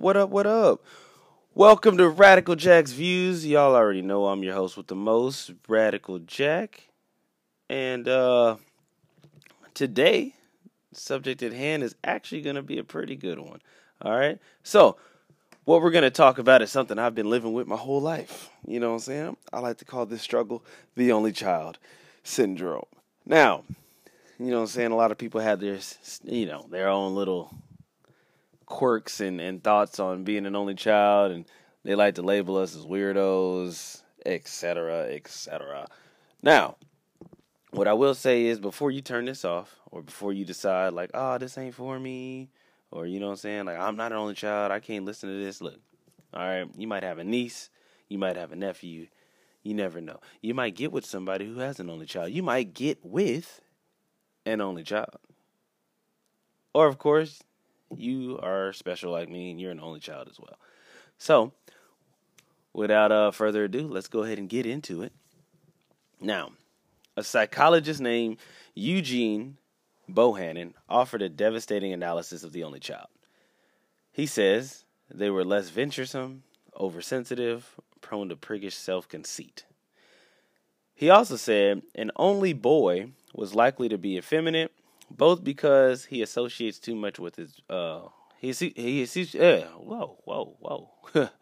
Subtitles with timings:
[0.00, 0.84] What up, what up, what up?
[1.54, 3.46] Welcome to Radical Jack's Views.
[3.46, 6.88] Y'all already know I'm your host with the most, Radical Jack.
[7.68, 8.56] And uh
[9.74, 10.36] today,
[10.94, 13.60] subject at hand is actually going to be a pretty good one.
[14.00, 14.38] All right?
[14.62, 14.96] So,
[15.66, 18.48] what we're going to talk about is something I've been living with my whole life.
[18.66, 19.36] You know what I'm saying?
[19.52, 20.64] I like to call this struggle
[20.96, 21.76] the only child
[22.22, 22.86] syndrome.
[23.26, 23.64] Now,
[24.38, 24.92] you know what I'm saying?
[24.92, 25.78] A lot of people have their,
[26.24, 27.54] you know, their own little
[28.70, 31.44] quirks and, and thoughts on being an only child, and
[31.84, 35.86] they like to label us as weirdos, etc., etc.
[36.42, 36.76] Now,
[37.72, 41.10] what I will say is before you turn this off, or before you decide, like,
[41.12, 42.48] oh, this ain't for me,
[42.90, 45.28] or you know what I'm saying, like, I'm not an only child, I can't listen
[45.28, 45.78] to this, look,
[46.32, 47.68] all right, you might have a niece,
[48.08, 49.08] you might have a nephew,
[49.62, 50.20] you never know.
[50.40, 52.30] You might get with somebody who has an only child.
[52.30, 53.60] You might get with
[54.46, 55.18] an only child.
[56.72, 57.42] Or, of course,
[57.96, 60.58] you are special like me and you're an only child as well.
[61.18, 61.52] So,
[62.72, 65.12] without uh, further ado, let's go ahead and get into it.
[66.20, 66.52] Now,
[67.16, 68.38] a psychologist named
[68.74, 69.56] Eugene
[70.08, 73.08] Bohannon offered a devastating analysis of the only child.
[74.12, 76.42] He says they were less venturesome,
[76.78, 79.64] oversensitive, prone to priggish self conceit.
[80.94, 84.72] He also said an only boy was likely to be effeminate,
[85.10, 88.02] both because he associates too much with his uh
[88.38, 90.90] he he he yeah whoa whoa whoa.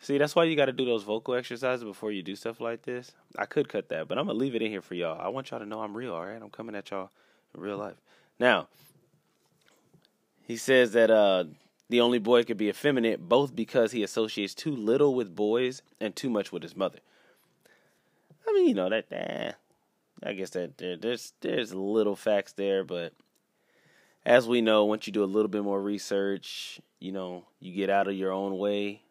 [0.00, 2.82] See, that's why you got to do those vocal exercises before you do stuff like
[2.82, 3.12] this.
[3.38, 5.20] I could cut that, but I'm gonna leave it in here for y'all.
[5.20, 6.12] I want y'all to know I'm real.
[6.12, 7.10] All right, I'm coming at y'all
[7.54, 7.94] in real life.
[8.40, 8.66] Now,
[10.42, 11.44] he says that uh
[11.88, 16.16] the only boy could be effeminate both because he associates too little with boys and
[16.16, 16.98] too much with his mother.
[18.48, 19.06] I mean, you know that.
[19.12, 19.52] Eh,
[20.24, 23.12] I guess that there, there's there's little facts there, but
[24.24, 27.90] as we know, once you do a little bit more research, you know, you get
[27.90, 29.02] out of your own way.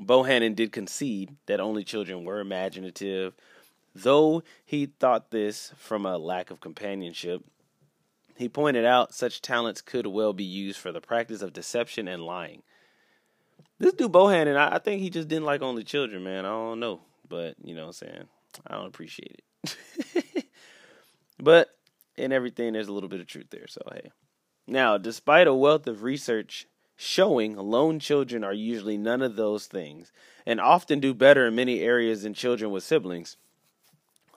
[0.00, 3.34] Bohannon did concede that only children were imaginative,
[3.94, 7.42] though he thought this from a lack of companionship.
[8.36, 12.22] He pointed out such talents could well be used for the practice of deception and
[12.22, 12.62] lying.
[13.78, 16.44] This dude Bohannon, I, I think he just didn't like only children, man.
[16.44, 17.00] I don't know.
[17.28, 18.28] But, you know what I'm saying?
[18.66, 20.43] I don't appreciate it.
[21.44, 21.68] but
[22.16, 23.66] in everything, there's a little bit of truth there.
[23.68, 24.10] So, hey.
[24.66, 26.66] Now, despite a wealth of research
[26.96, 30.12] showing lone children are usually none of those things
[30.46, 33.36] and often do better in many areas than children with siblings,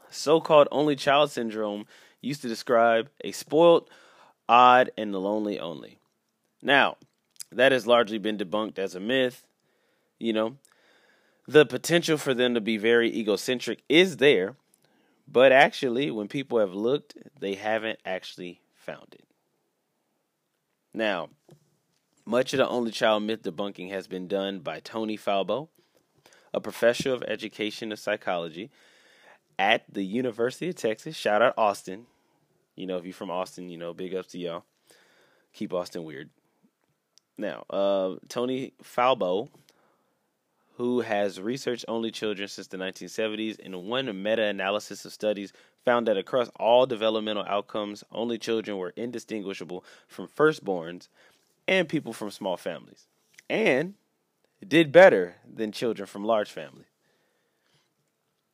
[0.10, 1.86] so called only child syndrome
[2.22, 3.90] used to describe a spoiled,
[4.50, 6.00] odd, and lonely only.
[6.62, 6.98] Now,
[7.52, 9.46] that has largely been debunked as a myth.
[10.20, 10.58] You know,
[11.48, 14.56] the potential for them to be very egocentric is there,
[15.28, 19.26] but actually, when people have looked, they haven't actually found it.
[20.94, 21.30] Now,
[22.26, 25.68] much of the only child myth debunking has been done by Toni Falbo,
[26.54, 28.72] a professor of education and psychology
[29.60, 31.16] at the University of Texas.
[31.16, 32.06] Shout out Austin.
[32.76, 34.64] You know, if you're from Austin, you know, big ups to y'all.
[35.54, 36.30] Keep Austin weird.
[37.38, 39.50] Now, uh, Toni Falbo,
[40.78, 45.52] who has researched only children since the 1970s, in one meta analysis of studies,
[45.84, 51.08] found that across all developmental outcomes, only children were indistinguishable from firstborns
[51.68, 53.08] and people from small families,
[53.50, 53.96] and
[54.66, 56.86] did better than children from large families.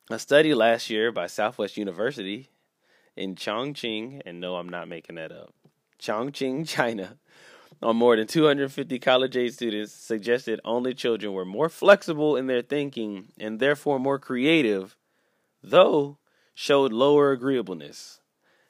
[0.10, 2.48] A study last year by Southwest University
[3.18, 5.54] in Chongqing, and no, I'm not making that up,
[6.00, 7.18] Chongqing, China,
[7.84, 12.62] on more than 250 college age students suggested only children were more flexible in their
[12.62, 14.96] thinking and therefore more creative,
[15.62, 16.18] though
[16.54, 18.22] showed lower agreeableness.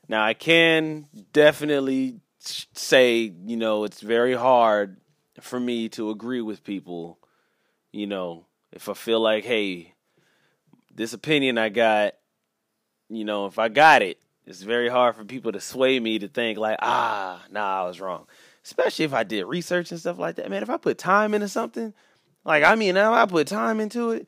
[0.08, 4.98] Now, I can definitely say, you know, it's very hard
[5.40, 7.20] for me to agree with people,
[7.92, 9.94] you know, if I feel like, hey,
[10.94, 12.16] this opinion I got,
[13.10, 16.28] you know, if I got it, it's very hard for people to sway me to
[16.28, 18.28] think like, ah, nah, I was wrong.
[18.64, 20.50] Especially if I did research and stuff like that.
[20.50, 21.94] Man, if I put time into something,
[22.46, 24.28] like I mean, now I put time into it,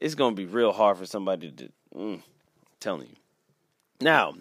[0.00, 1.68] it's gonna be real hard for somebody to.
[1.96, 2.22] Mm,
[2.80, 3.16] telling you.
[4.00, 4.34] Now,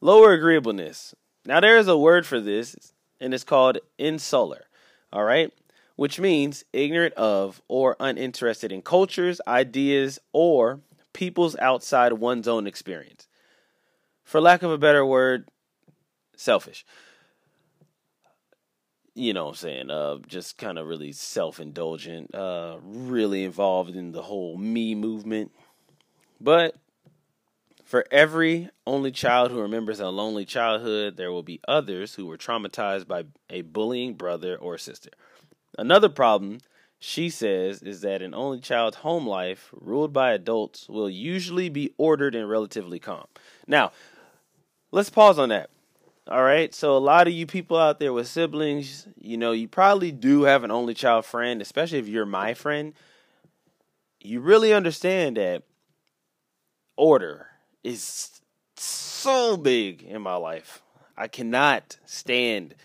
[0.00, 1.14] lower agreeableness.
[1.44, 4.64] Now there is a word for this, and it's called insular.
[5.12, 5.52] All right,
[5.96, 10.80] which means ignorant of or uninterested in cultures, ideas, or
[11.12, 13.28] peoples outside one's own experience
[14.32, 15.46] for lack of a better word,
[16.36, 16.86] selfish.
[19.14, 19.90] You know what I'm saying?
[19.90, 25.52] Uh, just kind of really self indulgent, uh, really involved in the whole me movement.
[26.40, 26.76] But
[27.84, 32.38] for every only child who remembers a lonely childhood, there will be others who were
[32.38, 35.10] traumatized by a bullying brother or sister.
[35.76, 36.60] Another problem
[36.98, 41.92] she says is that an only child's home life, ruled by adults, will usually be
[41.98, 43.26] ordered and relatively calm.
[43.66, 43.92] Now,
[44.90, 45.68] let's pause on that.
[46.32, 49.68] All right, so a lot of you people out there with siblings, you know, you
[49.68, 52.94] probably do have an only child friend, especially if you're my friend.
[54.18, 55.64] You really understand that
[56.96, 57.48] order
[57.84, 58.40] is
[58.78, 60.80] so big in my life.
[61.18, 62.76] I cannot stand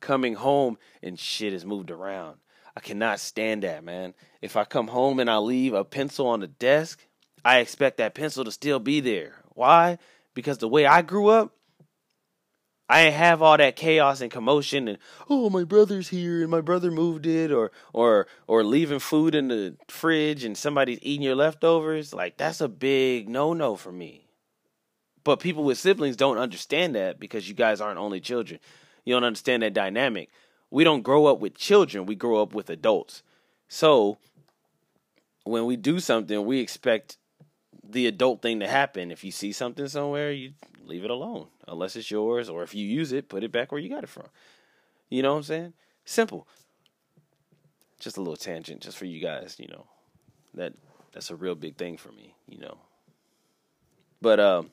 [0.00, 2.38] coming home and shit is moved around.
[2.76, 4.14] I cannot stand that, man.
[4.42, 7.06] If I come home and I leave a pencil on the desk,
[7.44, 9.44] I expect that pencil to still be there.
[9.50, 9.98] Why?
[10.34, 11.55] Because the way I grew up,
[12.88, 14.98] I have all that chaos and commotion and
[15.28, 19.48] oh my brother's here and my brother moved it or or or leaving food in
[19.48, 22.14] the fridge and somebody's eating your leftovers.
[22.14, 24.28] Like that's a big no no for me.
[25.24, 28.60] But people with siblings don't understand that because you guys aren't only children.
[29.04, 30.30] You don't understand that dynamic
[30.70, 33.22] we don't grow up with children, we grow up with adults.
[33.68, 34.18] So
[35.44, 37.18] when we do something, we expect
[37.88, 39.10] the adult thing to happen.
[39.10, 40.52] If you see something somewhere, you
[40.86, 43.80] leave it alone, unless it's yours, or if you use it, put it back where
[43.80, 44.26] you got it from.
[45.08, 45.72] You know what I'm saying?
[46.04, 46.46] Simple.
[47.98, 49.56] Just a little tangent, just for you guys.
[49.58, 49.86] You know,
[50.54, 50.74] that
[51.12, 52.34] that's a real big thing for me.
[52.48, 52.78] You know,
[54.20, 54.70] but um,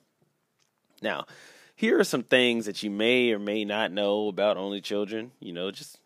[1.02, 1.26] now
[1.74, 5.32] here are some things that you may or may not know about only children.
[5.40, 5.98] You know, just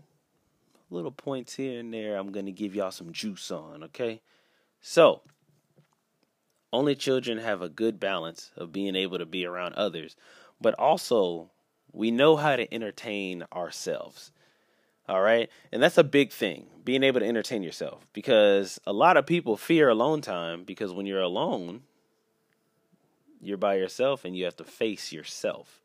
[0.91, 2.17] little points here and there.
[2.17, 4.23] I'm to give y'all some juice on, okay?
[4.81, 5.23] So,
[6.73, 10.17] only children have a good balance of being able to be around others,
[10.61, 11.51] but also
[11.93, 14.33] we know how to entertain ourselves.
[15.09, 15.49] All right?
[15.73, 19.57] And that's a big thing, being able to entertain yourself because a lot of people
[19.57, 21.83] fear alone time because when you're alone,
[23.41, 25.81] you're by yourself and you have to face yourself.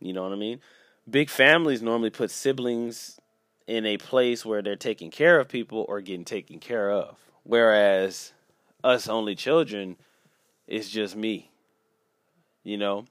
[0.00, 0.60] You know what I mean?
[1.08, 3.20] Big families normally put siblings
[3.66, 7.18] in a place where they're taking care of people or getting taken care of.
[7.42, 8.32] Whereas
[8.86, 9.96] us only children,
[10.66, 11.50] it's just me.
[12.62, 13.04] You know,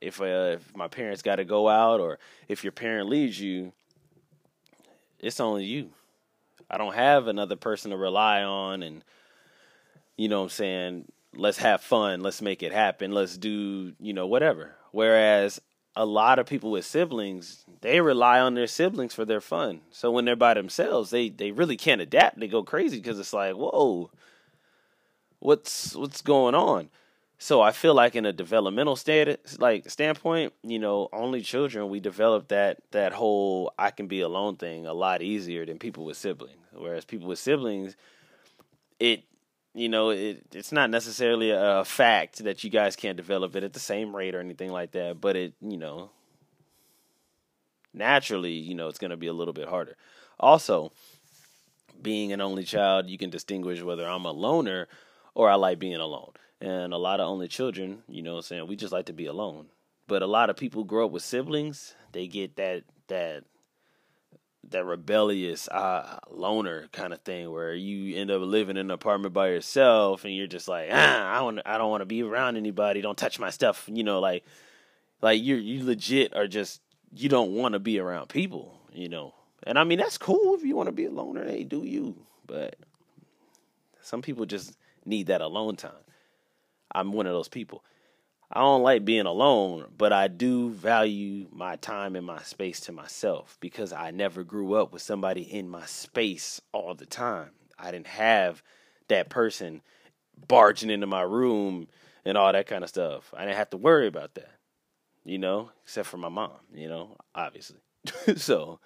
[0.00, 2.18] if uh, if my parents got to go out or
[2.48, 3.72] if your parent leaves you,
[5.18, 5.90] it's only you.
[6.70, 9.04] I don't have another person to rely on and
[10.16, 11.04] you know what I'm saying
[11.36, 14.74] let's have fun, let's make it happen, let's do, you know, whatever.
[14.92, 15.60] Whereas
[15.94, 19.80] a lot of people with siblings, they rely on their siblings for their fun.
[19.90, 22.38] So when they're by themselves, they they really can't adapt.
[22.38, 24.10] They go crazy because it's like, whoa,
[25.38, 26.90] what's what's going on?
[27.38, 32.00] So I feel like in a developmental state, like standpoint, you know, only children we
[32.00, 36.16] develop that that whole I can be alone thing a lot easier than people with
[36.16, 36.56] siblings.
[36.72, 37.96] Whereas people with siblings,
[38.98, 39.24] it
[39.74, 43.74] you know, it, it's not necessarily a fact that you guys can't develop it at
[43.74, 46.10] the same rate or anything like that, but it, you know,
[47.92, 49.94] naturally, you know, it's going to be a little bit harder.
[50.40, 50.92] Also,
[52.00, 54.88] being an only child, you can distinguish whether I'm a loner
[55.36, 56.32] or I like being alone.
[56.62, 59.66] And a lot of only children, you know, saying we just like to be alone.
[60.08, 63.44] But a lot of people grow up with siblings, they get that that
[64.70, 69.32] that rebellious uh, loner kind of thing where you end up living in an apartment
[69.32, 72.56] by yourself and you're just like ah, I want I don't want to be around
[72.56, 73.02] anybody.
[73.02, 73.88] Don't touch my stuff.
[73.92, 74.44] You know like
[75.20, 76.80] like you you legit are just
[77.14, 79.34] you don't want to be around people you know?
[79.64, 81.44] And I mean that's cool if you want to be a loner.
[81.44, 82.16] Hey do you.
[82.46, 82.76] But
[84.00, 84.76] some people just
[85.06, 85.92] need that alone time
[86.92, 87.82] I'm one of those people
[88.50, 92.92] I don't like being alone, but I do value my time and my space to
[92.92, 97.50] myself because I never grew up with somebody in my space all the time.
[97.76, 98.62] I didn't have
[99.08, 99.82] that person
[100.46, 101.88] barging into my room
[102.24, 103.34] and all that kind of stuff.
[103.36, 104.52] I didn't have to worry about that,
[105.24, 107.80] you know, except for my mom, you know, obviously.
[108.36, 108.78] so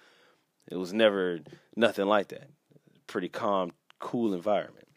[0.70, 1.40] it was never
[1.76, 2.48] nothing like that.
[3.06, 4.88] Pretty calm, cool environment.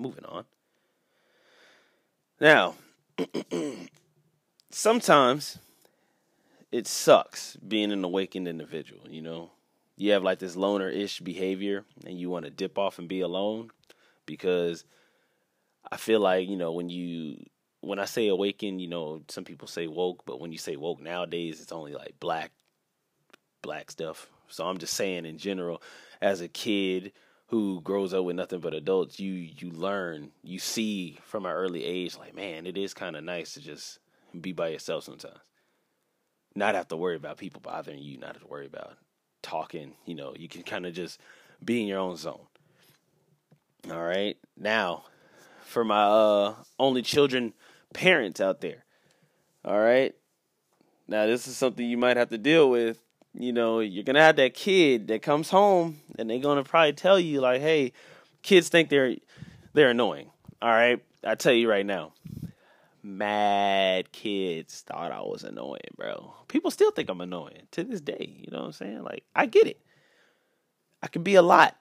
[0.00, 0.46] Moving on.
[2.40, 2.74] Now,
[4.70, 5.58] sometimes
[6.72, 9.50] it sucks being an awakened individual, you know.
[9.98, 13.20] You have like this loner ish behavior and you want to dip off and be
[13.20, 13.72] alone
[14.24, 14.86] because
[15.92, 17.44] I feel like, you know, when you
[17.82, 21.02] when I say awakened, you know, some people say woke, but when you say woke
[21.02, 22.52] nowadays it's only like black
[23.60, 24.30] black stuff.
[24.48, 25.82] So I'm just saying in general,
[26.22, 27.12] as a kid
[27.50, 31.84] who grows up with nothing but adults, you you learn, you see from an early
[31.84, 33.98] age, like man, it is kind of nice to just
[34.40, 35.40] be by yourself sometimes,
[36.54, 38.96] not have to worry about people bothering you, not have to worry about
[39.42, 39.94] talking.
[40.06, 41.20] You know, you can kind of just
[41.62, 42.46] be in your own zone.
[43.90, 45.04] All right, now
[45.64, 47.52] for my uh, only children
[47.92, 48.84] parents out there.
[49.64, 50.14] All right,
[51.08, 53.02] now this is something you might have to deal with
[53.34, 57.18] you know, you're gonna have that kid that comes home and they're gonna probably tell
[57.18, 57.92] you like, hey,
[58.42, 59.16] kids think they're
[59.72, 60.30] they're annoying.
[60.60, 61.02] All right.
[61.24, 62.12] I tell you right now.
[63.02, 66.34] Mad kids thought I was annoying, bro.
[66.48, 68.36] People still think I'm annoying to this day.
[68.38, 69.02] You know what I'm saying?
[69.04, 69.80] Like, I get it.
[71.02, 71.76] I can be a lot.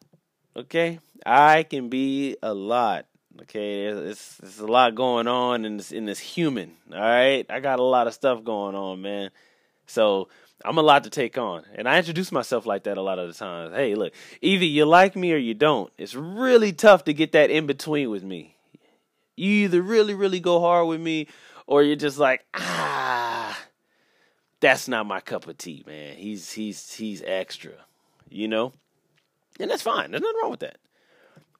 [0.55, 0.99] Okay?
[1.25, 3.05] I can be a lot.
[3.41, 6.73] Okay, it's there's a lot going on in this in this human.
[6.91, 9.29] All right, I got a lot of stuff going on, man.
[9.85, 10.27] So
[10.65, 13.27] I'm a lot to take on, and I introduce myself like that a lot of
[13.27, 13.73] the times.
[13.73, 15.91] Hey, look, either you like me or you don't.
[15.97, 18.55] It's really tough to get that in between with me.
[19.35, 21.27] You either really really go hard with me,
[21.65, 23.57] or you're just like ah,
[24.59, 26.15] that's not my cup of tea, man.
[26.17, 27.73] He's he's he's extra,
[28.29, 28.73] you know,
[29.59, 30.11] and that's fine.
[30.11, 30.77] There's nothing wrong with that.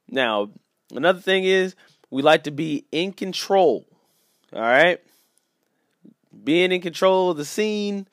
[0.10, 0.50] Now
[0.94, 1.76] Another thing is
[2.10, 3.86] we like to be in control.
[4.54, 5.00] All right?
[6.44, 8.08] Being in control of the scene,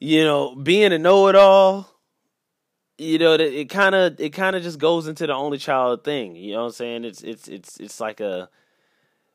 [0.00, 1.88] you know, being a know-it-all,
[2.98, 6.36] you know, it kind of it kind of just goes into the only child thing.
[6.36, 7.04] You know what I'm saying?
[7.04, 8.50] It's it's it's it's like a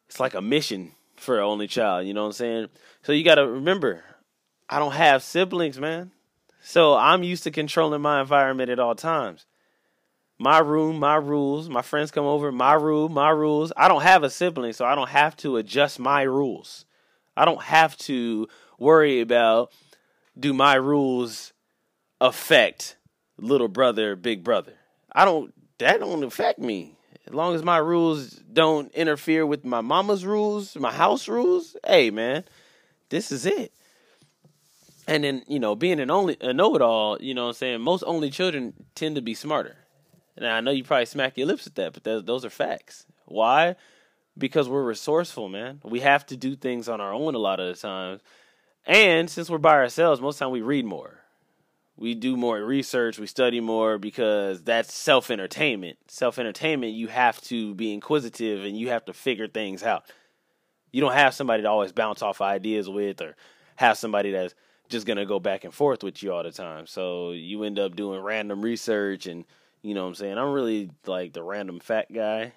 [0.07, 2.67] it's like a mission for an only child, you know what I'm saying?
[3.03, 4.03] So you got to remember,
[4.69, 6.11] I don't have siblings, man.
[6.61, 9.45] So I'm used to controlling my environment at all times
[10.37, 11.69] my room, my rules.
[11.69, 13.71] My friends come over, my room, my rules.
[13.77, 16.85] I don't have a sibling, so I don't have to adjust my rules.
[17.37, 19.71] I don't have to worry about
[20.37, 21.53] do my rules
[22.21, 22.97] affect
[23.37, 24.73] little brother, big brother.
[25.11, 26.97] I don't that don't affect me.
[27.27, 32.11] As long as my rules don't interfere with my mama's rules, my house rules, hey
[32.11, 32.43] man,
[33.09, 33.71] this is it.
[35.07, 37.55] And then, you know, being an only a know it all, you know what I'm
[37.55, 39.75] saying, most only children tend to be smarter.
[40.37, 43.05] And I know you probably smack your lips at that, but those are facts.
[43.25, 43.75] Why?
[44.37, 45.79] Because we're resourceful, man.
[45.83, 48.21] We have to do things on our own a lot of the times.
[48.85, 51.19] And since we're by ourselves, most of the time we read more.
[51.97, 55.97] We do more research, we study more because that's self entertainment.
[56.07, 60.03] Self entertainment, you have to be inquisitive and you have to figure things out.
[60.91, 63.35] You don't have somebody to always bounce off ideas with or
[63.77, 64.53] have somebody that's
[64.89, 66.85] just going to go back and forth with you all the time.
[66.85, 69.45] So you end up doing random research and
[69.85, 70.37] you know what I'm saying?
[70.37, 72.53] I'm really like the random fat guy.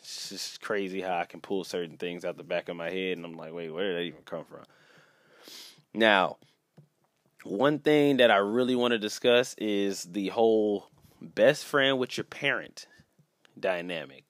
[0.00, 3.16] It's just crazy how I can pull certain things out the back of my head,
[3.16, 4.64] and I'm like, wait, where did that even come from?
[5.94, 6.38] Now,
[7.44, 10.88] one thing that I really want to discuss is the whole
[11.20, 12.86] best friend with your parent
[13.58, 14.24] dynamic.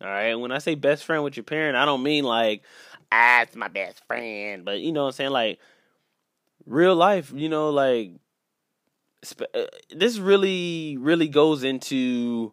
[0.00, 0.34] All right.
[0.34, 2.62] When I say best friend with your parent, I don't mean like,
[3.10, 4.64] ah, it's my best friend.
[4.64, 5.30] But you know what I'm saying?
[5.30, 5.58] Like,
[6.66, 8.12] real life, you know, like
[9.54, 12.52] uh, this really really goes into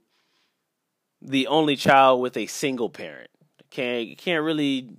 [1.21, 3.29] the only child with a single parent.
[3.69, 4.97] Can't can't really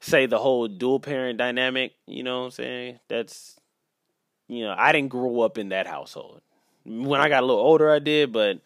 [0.00, 3.00] say the whole dual parent dynamic, you know what I'm saying?
[3.08, 3.58] That's
[4.48, 6.40] you know, I didn't grow up in that household.
[6.84, 8.60] When I got a little older I did, but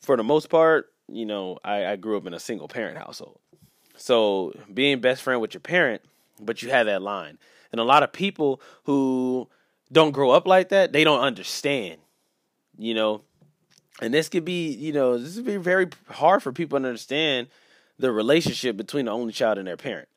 [0.00, 3.38] for the most part, you know, I, I grew up in a single parent household.
[3.96, 6.02] So being best friend with your parent,
[6.40, 7.38] but you have that line.
[7.70, 9.48] And a lot of people who
[9.92, 11.98] don't grow up like that, they don't understand.
[12.76, 13.22] You know,
[14.02, 17.46] and this could be, you know, this would be very hard for people to understand
[17.98, 20.08] the relationship between the only child and their parent.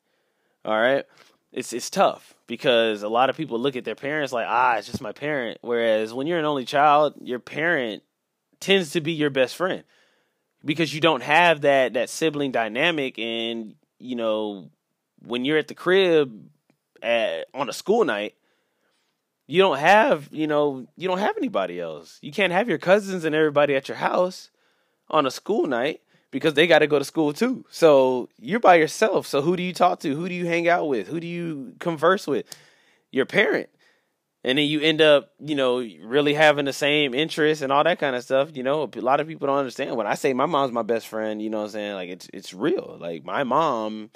[0.64, 1.04] All right,
[1.52, 4.86] it's it's tough because a lot of people look at their parents like, ah, it's
[4.86, 5.58] just my parent.
[5.62, 8.02] Whereas when you're an only child, your parent
[8.60, 9.84] tends to be your best friend
[10.64, 14.70] because you don't have that that sibling dynamic, and you know,
[15.22, 16.50] when you're at the crib
[17.02, 18.34] at, on a school night
[19.50, 22.20] you don't have, you know, you don't have anybody else.
[22.22, 24.48] You can't have your cousins and everybody at your house
[25.08, 27.64] on a school night because they got to go to school too.
[27.70, 29.26] So you're by yourself.
[29.26, 30.14] So who do you talk to?
[30.14, 31.08] Who do you hang out with?
[31.08, 32.46] Who do you converse with?
[33.10, 33.68] Your parent.
[34.42, 37.98] And then you end up, you know, really having the same interests and all that
[37.98, 38.56] kind of stuff.
[38.56, 39.96] You know, a lot of people don't understand.
[39.96, 41.94] When I say my mom's my best friend, you know what I'm saying?
[41.94, 42.96] Like it's it's real.
[42.98, 44.10] Like my mom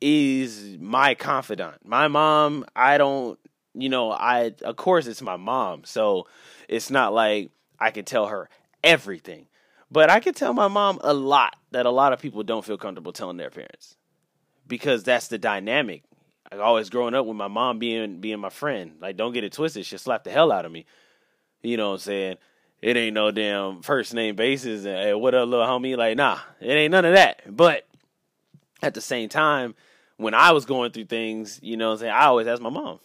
[0.00, 1.86] is my confidant.
[1.86, 3.38] My mom, I don't
[3.74, 6.26] you know, I of course it's my mom, so
[6.68, 8.48] it's not like I can tell her
[8.84, 9.46] everything.
[9.92, 12.78] But I can tell my mom a lot that a lot of people don't feel
[12.78, 13.96] comfortable telling their parents.
[14.66, 16.02] Because that's the dynamic.
[16.50, 18.92] I always growing up with my mom being being my friend.
[19.00, 20.86] Like don't get it twisted, she slapped the hell out of me.
[21.62, 22.36] You know what I'm saying?
[22.80, 25.96] It ain't no damn first name basis and hey, what up little homie?
[25.96, 27.42] Like, nah, it ain't none of that.
[27.46, 27.86] But
[28.82, 29.74] at the same time,
[30.16, 32.70] when I was going through things, you know what I'm saying, I always asked my
[32.70, 32.98] mom,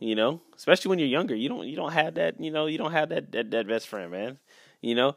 [0.00, 1.34] you know, especially when you're younger.
[1.34, 3.86] You don't you don't have that, you know, you don't have that that, that best
[3.86, 4.38] friend, man.
[4.80, 5.16] You know?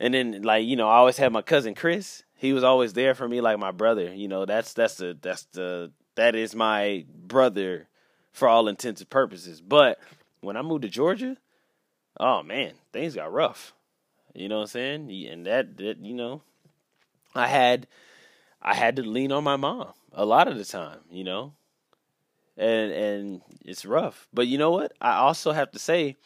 [0.00, 2.24] And then like, you know, I always had my cousin Chris.
[2.34, 4.12] He was always there for me like my brother.
[4.12, 7.86] You know, that's that's the that's the that is my brother
[8.32, 9.60] for all intents and purposes.
[9.60, 10.00] But
[10.40, 11.36] when I moved to Georgia,
[12.18, 13.74] oh man, things got rough.
[14.34, 15.26] You know what I'm saying?
[15.30, 16.42] And that, that you know,
[17.34, 17.86] I had
[18.62, 21.52] I had to lean on my mom a lot of the time, you know.
[22.56, 24.28] And and it's rough.
[24.32, 24.92] But you know what?
[25.00, 26.16] I also have to say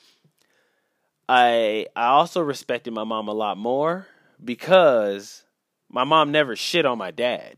[1.29, 4.07] I I also respected my mom a lot more
[4.43, 5.45] because
[5.89, 7.57] my mom never shit on my dad.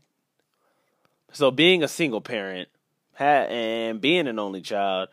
[1.33, 2.69] So being a single parent
[3.19, 5.09] and being an only child,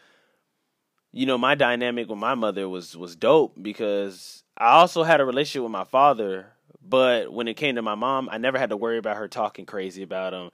[1.12, 5.24] you know, my dynamic with my mother was was dope because I also had a
[5.24, 6.46] relationship with my father,
[6.80, 9.66] but when it came to my mom, I never had to worry about her talking
[9.66, 10.50] crazy about him.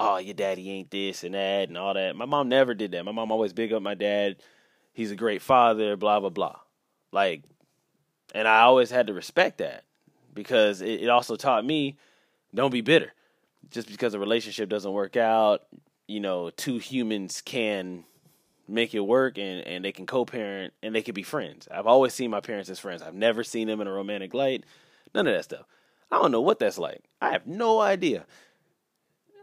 [0.00, 2.16] Oh, your daddy ain't this and that and all that.
[2.16, 3.04] My mom never did that.
[3.04, 4.36] My mom always big up my dad.
[4.92, 6.56] He's a great father, blah blah blah.
[7.14, 7.44] Like,
[8.34, 9.84] and I always had to respect that
[10.34, 11.96] because it, it also taught me
[12.52, 13.12] don't be bitter.
[13.70, 15.62] Just because a relationship doesn't work out,
[16.08, 18.04] you know, two humans can
[18.66, 21.68] make it work and, and they can co parent and they can be friends.
[21.70, 23.00] I've always seen my parents as friends.
[23.00, 24.64] I've never seen them in a romantic light.
[25.14, 25.66] None of that stuff.
[26.10, 27.04] I don't know what that's like.
[27.22, 28.26] I have no idea.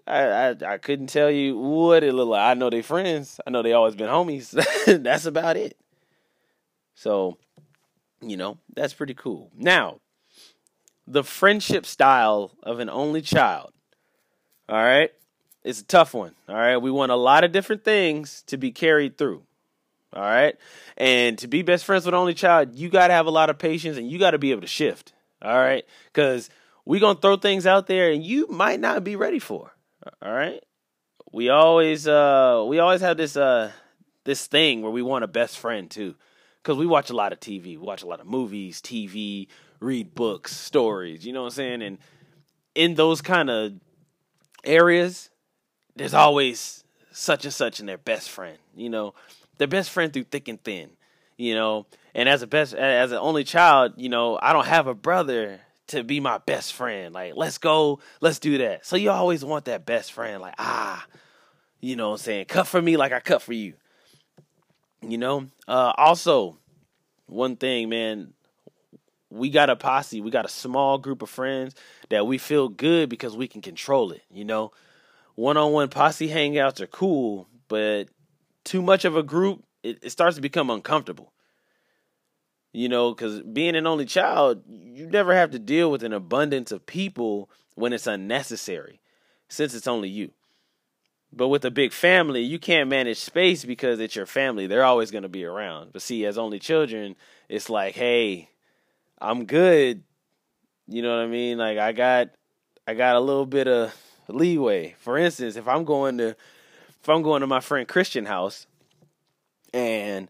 [0.05, 2.41] I, I, I couldn't tell you what it looked like.
[2.41, 3.39] I know they friends.
[3.47, 4.51] I know they always been homies.
[5.03, 5.77] that's about it.
[7.01, 7.39] So,
[8.22, 9.50] you know, that's pretty cool.
[9.58, 10.01] Now,
[11.08, 13.74] the friendship style of an only child.
[14.70, 15.10] All right.
[15.63, 16.36] It's a tough one.
[16.48, 16.77] All right.
[16.77, 19.41] We want a lot of different things to be carried through.
[20.13, 20.55] All right.
[20.96, 23.57] And to be best friends with only child, you got to have a lot of
[23.57, 25.11] patience and you got to be able to shift.
[25.42, 25.83] All right.
[26.14, 26.51] Because
[26.85, 29.72] we're going to throw things out there and you might not be ready for.
[30.22, 30.64] All right.
[31.31, 33.72] We always, uh, we always have this, uh,
[34.24, 36.14] this thing where we want a best friend too.
[36.61, 39.47] Because we watch a lot of TV, we watch a lot of movies, TV,
[39.79, 41.81] read books, stories, you know what I'm saying?
[41.81, 41.97] And
[42.75, 43.74] in those kind of
[44.63, 45.29] areas,
[45.95, 49.13] there's always such and such and their best friend, you know,
[49.57, 50.91] their best friend through thick and thin,
[51.37, 51.87] you know.
[52.13, 55.61] And as a best as an only child, you know, I don't have a brother
[55.87, 57.13] to be my best friend.
[57.13, 58.85] Like, let's go, let's do that.
[58.85, 61.05] So you always want that best friend, like, ah,
[61.79, 62.45] you know what I'm saying?
[62.45, 63.74] Cut for me like I cut for you.
[65.01, 65.48] You know?
[65.68, 66.57] Uh also,
[67.27, 68.33] one thing, man,
[69.29, 71.74] we got a posse, we got a small group of friends
[72.09, 74.72] that we feel good because we can control it, you know.
[75.35, 78.09] One-on-one posse hangouts are cool, but
[78.66, 81.31] too much of a group, it, it starts to become uncomfortable.
[82.74, 86.72] You know, because being an only child, you never have to deal with an abundance
[86.72, 89.01] of people when it's unnecessary,
[89.50, 90.31] since it's only you.
[91.33, 94.67] But with a big family, you can't manage space because it's your family.
[94.67, 95.94] They're always going to be around.
[95.94, 97.15] But see, as only children,
[97.48, 98.50] it's like, hey,
[99.20, 100.03] I'm good.
[100.87, 101.57] You know what I mean?
[101.57, 102.29] Like I got
[102.85, 103.96] I got a little bit of
[104.27, 104.96] leeway.
[105.00, 108.67] For instance, if I'm going to if I'm going to my friend Christian house
[109.74, 110.29] and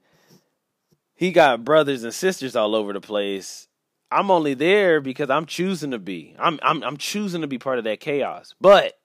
[1.16, 3.68] he got brothers and sisters all over the place,
[4.12, 6.36] I'm only there because I'm choosing to be.
[6.38, 8.54] I'm I'm I'm choosing to be part of that chaos.
[8.62, 9.00] But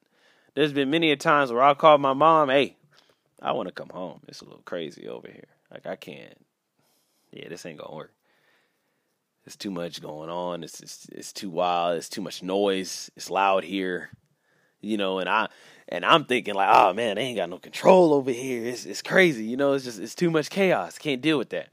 [0.56, 2.76] there's been many a times where I call my mom, "Hey,
[3.40, 4.22] I want to come home.
[4.26, 5.48] It's a little crazy over here.
[5.70, 6.44] Like I can't.
[7.30, 8.12] Yeah, this ain't gonna work."
[9.44, 10.64] It's too much going on.
[10.64, 11.98] It's, it's it's too wild.
[11.98, 13.10] It's too much noise.
[13.16, 14.10] It's loud here,
[14.80, 15.20] you know.
[15.20, 15.48] And I
[15.88, 18.66] and I'm thinking like, oh man, they ain't got no control over here.
[18.66, 19.74] It's it's crazy, you know.
[19.74, 20.98] It's just it's too much chaos.
[20.98, 21.68] Can't deal with that,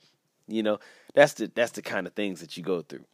[0.48, 0.80] you know.
[1.16, 3.06] That's the that's the kind of things that you go through.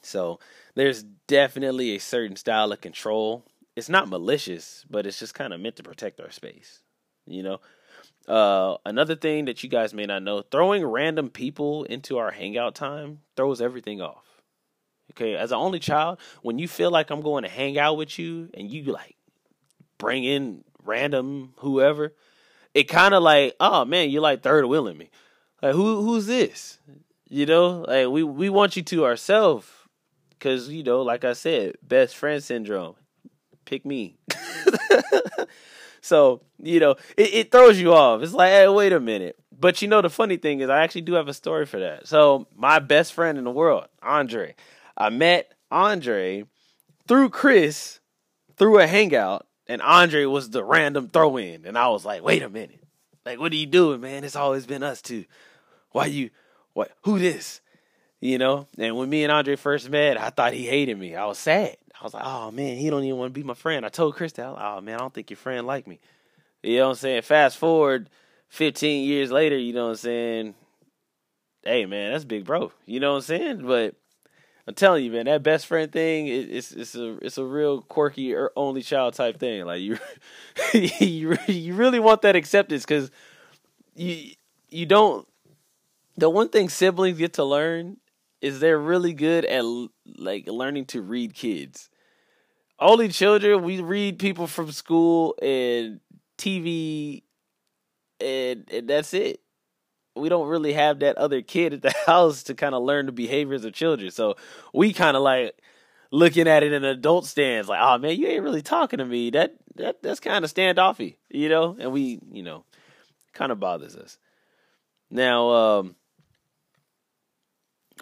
[0.00, 0.40] So
[0.74, 3.44] there's definitely a certain style of control.
[3.74, 6.80] It's not malicious, but it's just kind of meant to protect our space,
[7.26, 7.60] you know.
[8.28, 12.74] Uh, another thing that you guys may not know, throwing random people into our hangout
[12.74, 14.24] time throws everything off.
[15.12, 18.18] Okay, as an only child, when you feel like I'm going to hang out with
[18.18, 19.16] you and you like
[19.98, 22.14] bring in random whoever,
[22.74, 25.10] it kind of like, oh man, you're like third wheeling me.
[25.60, 26.78] Like who who's this?
[27.28, 29.66] You know, like we we want you to ourselves
[30.30, 32.94] because you know, like I said, best friend syndrome.
[33.72, 34.18] Pick me.
[36.04, 38.22] So, you know, it, it throws you off.
[38.22, 39.38] It's like, hey, wait a minute.
[39.56, 42.08] But you know, the funny thing is, I actually do have a story for that.
[42.08, 44.56] So, my best friend in the world, Andre,
[44.96, 46.44] I met Andre
[47.06, 48.00] through Chris
[48.56, 51.66] through a hangout, and Andre was the random throw in.
[51.66, 52.82] And I was like, wait a minute.
[53.24, 54.24] Like, what are you doing, man?
[54.24, 55.24] It's always been us two.
[55.92, 56.30] Why you,
[56.72, 57.60] what, who this?
[58.22, 58.68] You know?
[58.78, 61.16] And when me and Andre first met, I thought he hated me.
[61.16, 61.76] I was sad.
[62.00, 63.84] I was like, oh man, he don't even want to be my friend.
[63.84, 65.98] I told Chris that, oh man, I don't think your friend like me.
[66.62, 67.22] You know what I'm saying?
[67.22, 68.08] Fast forward
[68.48, 70.54] 15 years later, you know what I'm saying?
[71.64, 72.72] Hey man, that's big bro.
[72.86, 73.66] You know what I'm saying?
[73.66, 73.96] But
[74.68, 77.82] I'm telling you, man, that best friend thing, it, it's it's a it's a real
[77.82, 79.64] quirky or only child type thing.
[79.64, 79.98] Like you,
[80.74, 83.10] you you really want that acceptance because
[83.96, 84.34] you
[84.70, 85.26] you don't
[86.16, 87.96] the one thing siblings get to learn
[88.42, 89.64] is they're really good at
[90.18, 91.88] like learning to read kids.
[92.78, 96.00] Only children we read people from school and
[96.36, 97.22] TV
[98.20, 99.40] and and that's it.
[100.14, 103.12] We don't really have that other kid at the house to kind of learn the
[103.12, 104.10] behaviors of children.
[104.10, 104.36] So
[104.74, 105.54] we kind of like
[106.10, 109.04] looking at it in an adult stance, like, oh man, you ain't really talking to
[109.04, 109.30] me.
[109.30, 111.76] That that that's kind of standoffy, you know.
[111.78, 112.64] And we, you know,
[113.32, 114.18] kind of bothers us.
[115.10, 115.96] Now, um,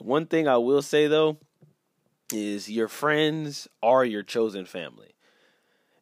[0.00, 1.38] one thing I will say though
[2.32, 5.14] is your friends are your chosen family.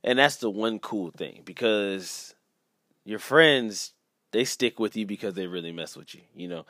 [0.04, 2.34] And that's the one cool thing because
[3.04, 3.92] your friends
[4.30, 6.66] they stick with you because they really mess with you, you know,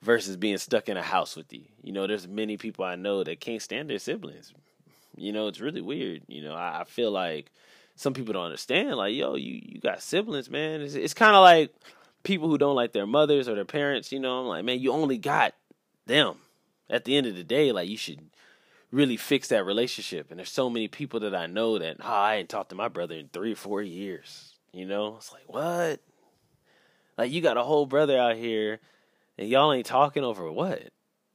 [0.00, 1.64] versus being stuck in a house with you.
[1.82, 4.54] You know, there's many people I know that can't stand their siblings.
[5.16, 6.22] You know, it's really weird.
[6.28, 7.50] You know, I, I feel like
[7.96, 8.94] some people don't understand.
[8.94, 10.80] Like, yo, you you got siblings, man.
[10.80, 11.74] It's, it's kind of like
[12.22, 14.12] people who don't like their mothers or their parents.
[14.12, 15.54] You know, I'm like, man, you only got
[16.06, 16.36] them
[16.90, 18.30] at the end of the day, like you should
[18.90, 20.30] really fix that relationship.
[20.30, 22.88] And there's so many people that I know that oh, I ain't talked to my
[22.88, 24.54] brother in three or four years.
[24.72, 26.00] You know, it's like what?
[27.16, 28.80] Like you got a whole brother out here,
[29.38, 30.90] and y'all ain't talking over what?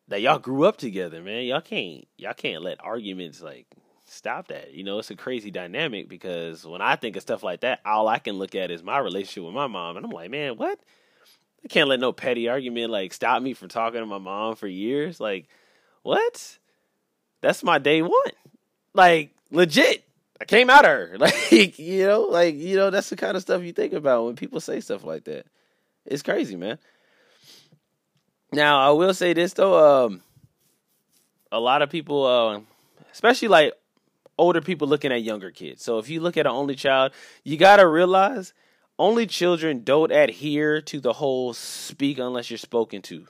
[0.08, 1.46] That y'all grew up together, man.
[1.46, 3.68] Y'all can't y'all can't let arguments like
[4.06, 4.74] stop that.
[4.74, 8.08] You know, it's a crazy dynamic because when I think of stuff like that, all
[8.08, 10.80] I can look at is my relationship with my mom, and I'm like, man, what?
[11.66, 14.68] I can't let no petty argument like stop me from talking to my mom for
[14.68, 15.20] years.
[15.20, 15.48] Like,
[16.04, 16.60] what?
[17.42, 18.12] That's my day one.
[18.94, 20.04] Like, legit.
[20.40, 21.18] I came out of her.
[21.20, 24.36] Like, you know, like, you know, that's the kind of stuff you think about when
[24.36, 25.48] people say stuff like that.
[26.06, 26.78] It's crazy, man.
[28.52, 30.22] Now, I will say this though, um,
[31.52, 32.62] a lot of people, uh,
[33.12, 33.74] especially like
[34.38, 35.84] older people looking at younger kids.
[35.84, 37.12] So if you look at an only child,
[37.44, 38.54] you gotta realize
[38.98, 43.28] only children don't adhere to the whole speak unless you're spoken to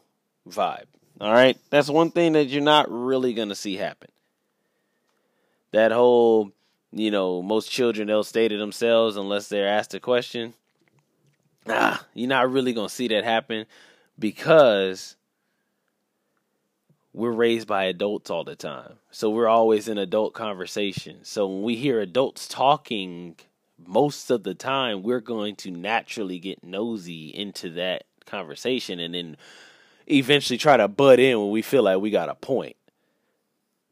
[0.47, 0.86] vibe.
[1.19, 1.58] All right?
[1.69, 4.10] That's one thing that you're not really going to see happen.
[5.71, 6.51] That whole,
[6.91, 10.54] you know, most children, they'll stay to themselves unless they're asked a question.
[11.67, 13.65] Ah, you're not really going to see that happen
[14.19, 15.15] because
[17.12, 18.99] we're raised by adults all the time.
[19.10, 21.19] So we're always in adult conversation.
[21.23, 23.38] So when we hear adults talking
[23.83, 29.38] most of the time we're going to naturally get nosy into that conversation and then
[30.07, 32.75] eventually try to butt in when we feel like we got a point.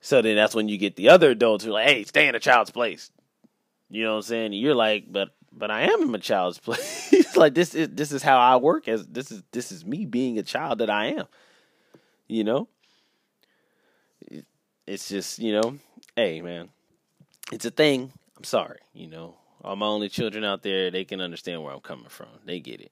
[0.01, 2.35] So then that's when you get the other adults who are like, hey, stay in
[2.35, 3.09] a child's place.
[3.89, 4.53] You know what I'm saying?
[4.53, 7.37] You're like, but but I am in a child's place.
[7.37, 10.37] like this is this is how I work as this is this is me being
[10.39, 11.25] a child that I am.
[12.27, 12.67] You know?
[14.85, 15.77] It's just, you know,
[16.15, 16.69] hey man.
[17.51, 18.11] It's a thing.
[18.37, 21.79] I'm sorry, you know all my only children out there, they can understand where I'm
[21.79, 22.27] coming from.
[22.45, 22.91] They get it.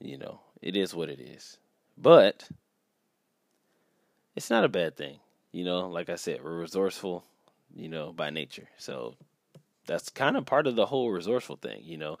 [0.00, 1.58] You know, it is what it is.
[1.98, 2.48] But
[4.34, 5.18] it's not a bad thing.
[5.52, 7.24] You know, like I said, we're resourceful,
[7.74, 8.68] you know, by nature.
[8.78, 9.14] So
[9.86, 12.18] that's kind of part of the whole resourceful thing, you know.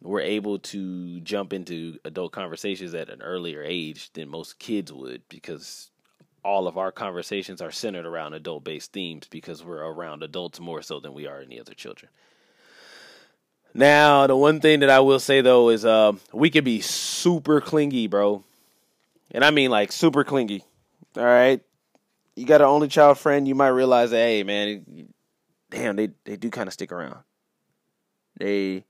[0.00, 5.22] We're able to jump into adult conversations at an earlier age than most kids would
[5.28, 5.90] because
[6.44, 10.82] all of our conversations are centered around adult based themes because we're around adults more
[10.82, 12.10] so than we are any other children.
[13.72, 17.60] Now, the one thing that I will say though is uh, we can be super
[17.60, 18.44] clingy, bro.
[19.30, 20.64] And I mean like super clingy.
[21.16, 21.60] All right.
[22.36, 25.08] You got an only child friend, you might realize that, hey, man,
[25.70, 27.18] damn, they, they do kind of stick around.
[28.36, 28.84] They,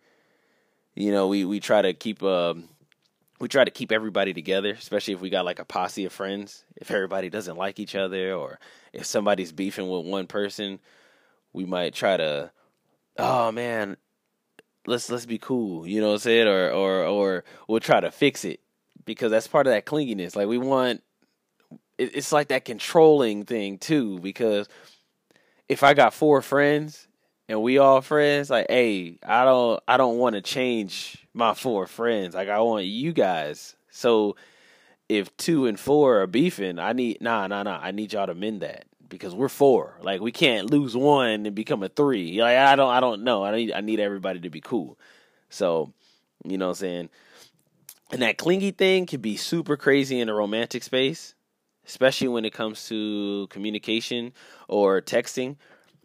[0.94, 2.68] you know, we, we try to keep um,
[3.40, 6.64] we try to keep everybody together, especially if we got like a posse of friends.
[6.76, 8.58] If everybody doesn't like each other or
[8.92, 10.80] if somebody's beefing with one person,
[11.52, 12.50] we might try to
[13.18, 13.96] oh man,
[14.86, 16.48] let's let's be cool, you know what I'm saying?
[16.48, 18.60] Or or or we'll try to fix it
[19.04, 20.36] because that's part of that clinginess.
[20.36, 21.02] Like we want
[21.98, 24.68] it's like that controlling thing too because
[25.68, 27.06] if I got four friends
[27.48, 31.86] and we all friends, like, hey, I don't I don't want to change my four
[31.86, 32.34] friends.
[32.34, 33.76] Like I want you guys.
[33.90, 34.36] So
[35.08, 37.78] if two and four are beefing, I need nah nah nah.
[37.82, 39.98] I need y'all to mend that because we're four.
[40.02, 42.40] Like we can't lose one and become a three.
[42.40, 43.44] Like I don't I don't know.
[43.44, 44.98] I need I need everybody to be cool.
[45.50, 45.92] So,
[46.44, 47.08] you know what I'm saying?
[48.10, 51.34] And that clingy thing can be super crazy in a romantic space,
[51.86, 54.32] especially when it comes to communication
[54.68, 55.56] or texting.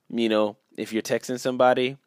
[0.10, 1.98] You know, if you're texting somebody,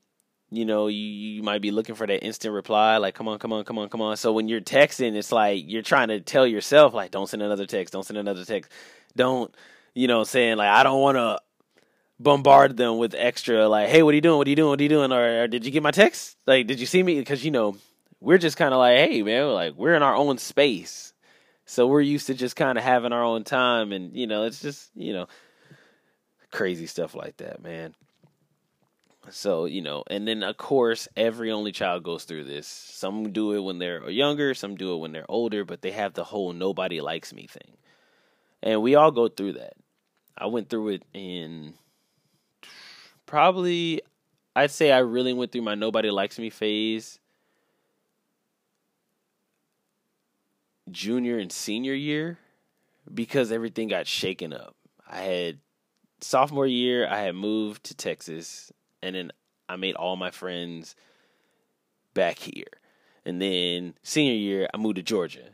[0.50, 3.52] you know, you, you might be looking for that instant reply, like, come on, come
[3.52, 4.16] on, come on, come on.
[4.16, 7.66] So when you're texting, it's like you're trying to tell yourself, like, don't send another
[7.66, 8.70] text, don't send another text.
[9.16, 9.54] Don't,
[9.94, 11.40] you know, saying, like, I don't want to
[12.20, 14.38] bombard them with extra, like, hey, what are you doing?
[14.38, 14.70] What are you doing?
[14.70, 15.12] What are you doing?
[15.12, 16.36] Or, or did you get my text?
[16.46, 17.18] Like, did you see me?
[17.18, 17.76] Because, you know,
[18.22, 21.12] we're just kind of like, hey, man, we're like we're in our own space.
[21.66, 24.60] So we're used to just kind of having our own time and you know, it's
[24.60, 25.26] just, you know,
[26.50, 27.94] crazy stuff like that, man.
[29.30, 32.66] So, you know, and then of course, every only child goes through this.
[32.66, 36.14] Some do it when they're younger, some do it when they're older, but they have
[36.14, 37.76] the whole nobody likes me thing.
[38.62, 39.74] And we all go through that.
[40.36, 41.74] I went through it in
[43.26, 44.02] probably
[44.54, 47.18] I'd say I really went through my nobody likes me phase
[50.90, 52.38] junior and senior year
[53.12, 54.74] because everything got shaken up.
[55.08, 55.58] I had
[56.20, 59.32] sophomore year I had moved to Texas and then
[59.68, 60.94] I made all my friends
[62.14, 62.66] back here.
[63.24, 65.50] And then senior year I moved to Georgia.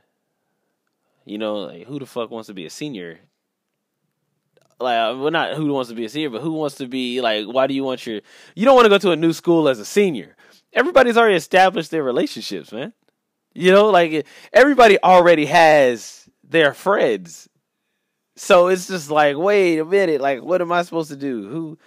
[1.25, 3.21] You know, like who the fuck wants to be a senior
[4.81, 7.21] like uh, well not who wants to be a senior, but who wants to be
[7.21, 8.21] like why do you want your
[8.55, 10.37] you don't want to go to a new school as a senior.
[10.73, 12.93] Everybody's already established their relationships, man.
[13.55, 17.49] You know, like everybody already has their friends.
[18.37, 21.49] So it's just like, wait a minute, like what am I supposed to do?
[21.49, 21.79] Who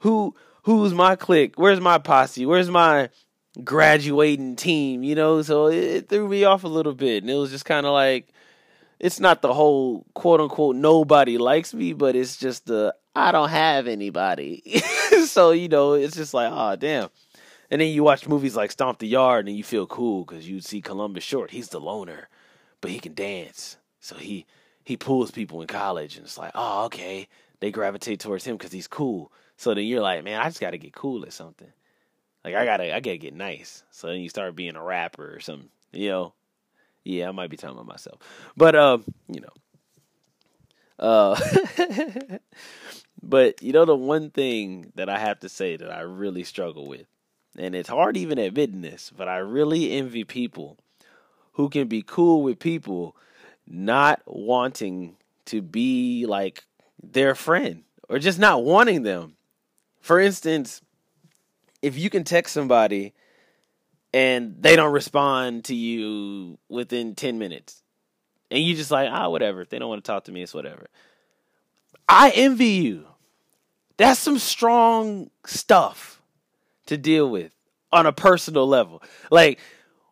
[0.00, 1.54] who who's my clique?
[1.56, 2.46] Where's my posse?
[2.46, 3.10] Where's my
[3.62, 5.02] graduating team?
[5.02, 7.22] You know, so it, it threw me off a little bit.
[7.22, 8.28] And it was just kind of like
[8.98, 13.50] it's not the whole quote unquote nobody likes me, but it's just the I don't
[13.50, 14.62] have anybody.
[15.26, 17.10] so, you know, it's just like, oh damn.
[17.70, 20.60] And then you watch movies like Stomp the Yard and you feel cool because you
[20.60, 21.50] see Columbus Short.
[21.50, 22.28] He's the loner,
[22.80, 23.76] but he can dance.
[24.00, 24.46] So he
[24.84, 27.28] he pulls people in college and it's like, oh, okay.
[27.60, 29.32] They gravitate towards him because he's cool.
[29.62, 31.72] So then you're like, man, I just gotta get cool at something.
[32.44, 33.84] Like I gotta I gotta get nice.
[33.92, 35.68] So then you start being a rapper or something.
[35.92, 36.34] You know,
[37.04, 38.18] yeah, I might be talking about myself,
[38.56, 39.52] but um, you know,
[40.98, 41.40] uh,
[43.22, 46.88] but you know the one thing that I have to say that I really struggle
[46.88, 47.06] with,
[47.56, 50.76] and it's hard even admitting this, but I really envy people
[51.52, 53.14] who can be cool with people
[53.64, 56.64] not wanting to be like
[57.00, 59.36] their friend or just not wanting them.
[60.02, 60.82] For instance,
[61.80, 63.14] if you can text somebody
[64.12, 67.82] and they don't respond to you within 10 minutes.
[68.50, 69.62] And you just like, ah, whatever.
[69.62, 70.88] If they don't want to talk to me, it's whatever.
[72.08, 73.06] I envy you.
[73.96, 76.20] That's some strong stuff
[76.86, 77.52] to deal with
[77.90, 79.02] on a personal level.
[79.30, 79.58] Like,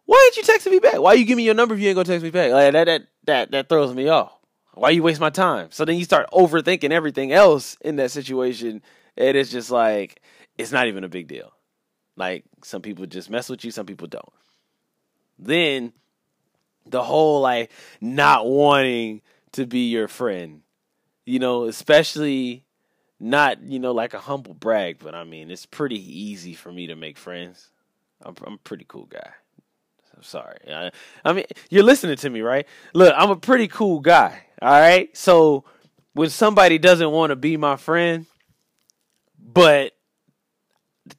[0.07, 0.99] why didn't you text me back?
[1.01, 2.53] Why you give me your number if you ain't gonna text me back?
[2.53, 4.33] Like that that that that throws me off.
[4.75, 5.69] Why you waste my time?
[5.71, 8.83] So then you start overthinking everything else in that situation,
[9.21, 10.21] and it's just like
[10.59, 11.53] it's not even a big deal.
[12.17, 14.33] Like some people just mess with you, some people don't.
[15.39, 15.93] Then
[16.87, 20.63] the whole like not wanting to be your friend,
[21.25, 22.65] you know, especially
[23.19, 26.87] not, you know, like a humble brag, but I mean, it's pretty easy for me
[26.89, 27.69] to make friends.
[28.23, 29.31] I'm, I'm a pretty cool guy.
[30.17, 30.59] I'm sorry.
[30.69, 30.91] I,
[31.25, 32.67] I mean, you're listening to me, right?
[32.95, 34.43] Look, I'm a pretty cool guy.
[34.61, 35.15] All right.
[35.17, 35.65] So
[36.13, 38.27] when somebody doesn't want to be my friend,
[39.53, 39.93] but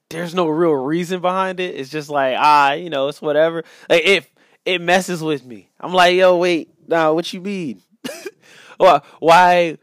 [0.10, 1.76] there's no real reason behind it.
[1.76, 3.64] It's just like ah, you know, it's whatever.
[3.90, 4.30] Like if
[4.66, 7.82] it messes with me, I'm like, yo, wait, nah, what you mean?
[8.78, 9.02] why?
[9.20, 9.78] Why?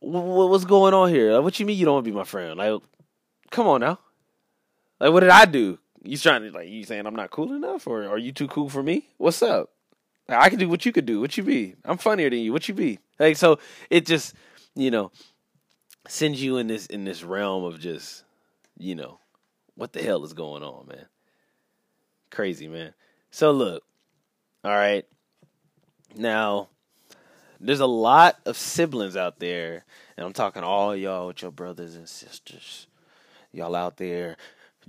[0.00, 1.32] What's going on here?
[1.32, 2.56] Like, what you mean you don't want to be my friend?
[2.56, 2.80] Like,
[3.50, 3.98] come on now.
[5.00, 5.78] Like, what did I do?
[6.02, 8.68] You trying to like you saying I'm not cool enough, or are you too cool
[8.68, 9.08] for me?
[9.18, 9.70] What's up?
[10.28, 11.20] I can do what you could do.
[11.20, 11.74] What you be?
[11.84, 12.52] I'm funnier than you.
[12.52, 12.98] What you be?
[13.18, 13.58] Like so,
[13.90, 14.34] it just
[14.74, 15.10] you know
[16.08, 18.24] sends you in this in this realm of just
[18.76, 19.20] you know
[19.74, 21.06] what the hell is going on, man?
[22.30, 22.94] Crazy, man.
[23.30, 23.84] So look,
[24.64, 25.06] all right.
[26.16, 26.68] Now,
[27.60, 29.84] there's a lot of siblings out there,
[30.16, 32.86] and I'm talking all y'all with your brothers and sisters.
[33.52, 34.36] Y'all out there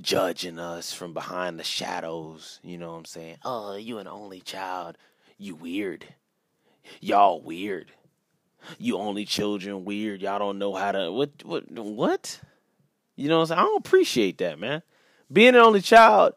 [0.01, 2.59] judging us from behind the shadows.
[2.63, 3.37] You know what I'm saying?
[3.43, 4.97] Oh, you an only child.
[5.37, 6.05] You weird.
[7.01, 7.91] Y'all weird.
[8.77, 10.21] You only children weird.
[10.21, 12.39] Y'all don't know how to what what what?
[13.15, 13.59] You know what I'm saying?
[13.59, 14.81] I don't appreciate that, man.
[15.31, 16.33] Being an only child,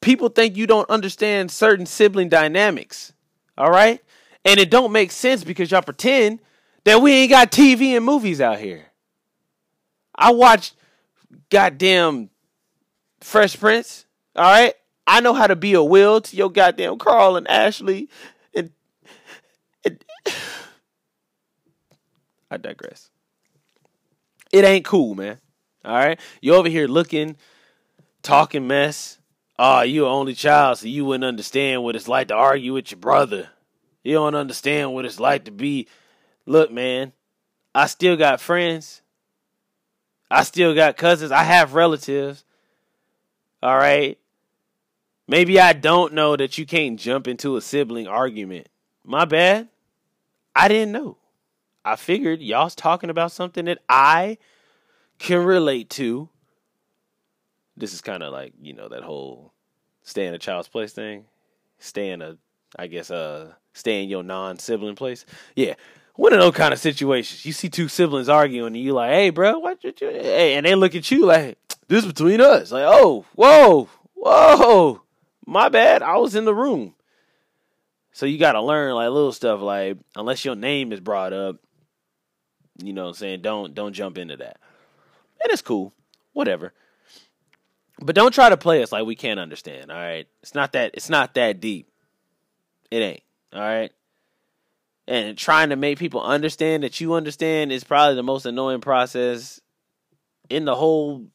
[0.00, 3.12] people think you don't understand certain sibling dynamics.
[3.56, 4.00] All right?
[4.44, 6.40] And it don't make sense because y'all pretend
[6.84, 8.86] that we ain't got TV and movies out here.
[10.14, 10.74] I watched
[11.50, 12.30] goddamn
[13.20, 14.06] Fresh Prince.
[14.36, 14.74] All right?
[15.06, 18.08] I know how to be a will to your goddamn Carl and Ashley.
[18.54, 18.70] And,
[19.84, 20.02] and
[22.50, 23.10] I digress.
[24.52, 25.38] It ain't cool, man.
[25.84, 27.36] All right, you over here looking,
[28.22, 29.18] talking mess.
[29.58, 32.90] Oh, you an only child, so you wouldn't understand what it's like to argue with
[32.90, 33.48] your brother.
[34.02, 35.88] You don't understand what it's like to be.
[36.46, 37.12] Look, man,
[37.74, 39.02] I still got friends.
[40.30, 41.32] I still got cousins.
[41.32, 42.44] I have relatives.
[43.62, 44.18] All right.
[45.26, 48.68] Maybe I don't know that you can't jump into a sibling argument.
[49.04, 49.68] My bad.
[50.54, 51.17] I didn't know.
[51.92, 54.38] I figured y'all's talking about something that I
[55.18, 56.28] can relate to.
[57.76, 59.52] This is kind of like, you know, that whole
[60.02, 61.24] stay in a child's place thing.
[61.78, 62.36] Stay in a,
[62.76, 65.24] I guess, uh, stay in your non sibling place.
[65.54, 65.74] Yeah.
[66.14, 67.46] One of those kind of situations.
[67.46, 70.74] You see two siblings arguing and you like, hey, bro, what you, hey, and they
[70.74, 72.72] look at you like, this is between us.
[72.72, 75.02] Like, oh, whoa, whoa
[75.48, 76.94] my bad, I was in the room.
[78.12, 81.56] So you got to learn like little stuff like unless your name is brought up,
[82.78, 84.58] you know what I'm saying, don't don't jump into that.
[85.42, 85.92] And it's cool.
[86.32, 86.72] Whatever.
[88.00, 90.28] But don't try to play us like we can't understand, all right?
[90.42, 91.88] It's not that it's not that deep.
[92.90, 93.22] It ain't.
[93.52, 93.92] All right?
[95.06, 99.60] And trying to make people understand that you understand is probably the most annoying process
[100.48, 101.26] in the whole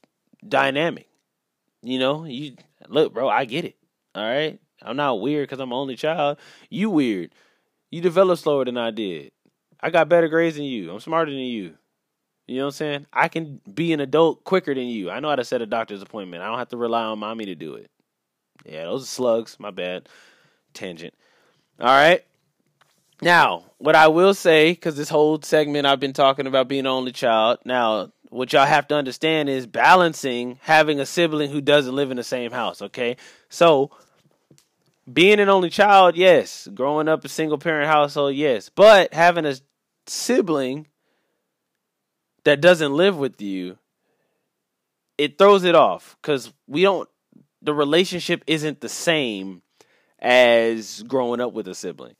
[0.48, 1.08] dynamic.
[1.82, 2.56] You know, you
[2.88, 3.76] look, bro, I get it.
[4.16, 4.60] All right.
[4.82, 6.38] I'm not weird because I'm only child.
[6.70, 7.32] You weird.
[7.90, 9.32] You developed slower than I did.
[9.84, 10.90] I got better grades than you.
[10.92, 11.74] I'm smarter than you.
[12.48, 13.06] You know what I'm saying?
[13.12, 15.12] I can be an adult quicker than you.
[15.12, 16.42] I know how to set a doctor's appointment.
[16.42, 17.92] I don't have to rely on mommy to do it.
[18.66, 19.58] Yeah, those are slugs.
[19.60, 20.08] My bad.
[20.74, 21.14] Tangent.
[21.82, 22.24] All right.
[23.22, 26.88] Now, what I will say, because this whole segment I've been talking about being an
[26.88, 27.60] only child.
[27.66, 32.18] Now, what y'all have to understand is balancing having a sibling who doesn't live in
[32.18, 33.18] the same house, okay?
[33.50, 33.92] So,
[35.12, 36.70] being an only child, yes.
[36.74, 38.70] Growing up a single parent household, yes.
[38.70, 39.56] But having a
[40.08, 40.88] sibling
[42.44, 43.78] that doesn't live with you,
[45.18, 47.10] it throws it off because we don't,
[47.62, 49.62] the relationship isn't the same
[50.20, 52.16] as growing up with a sibling.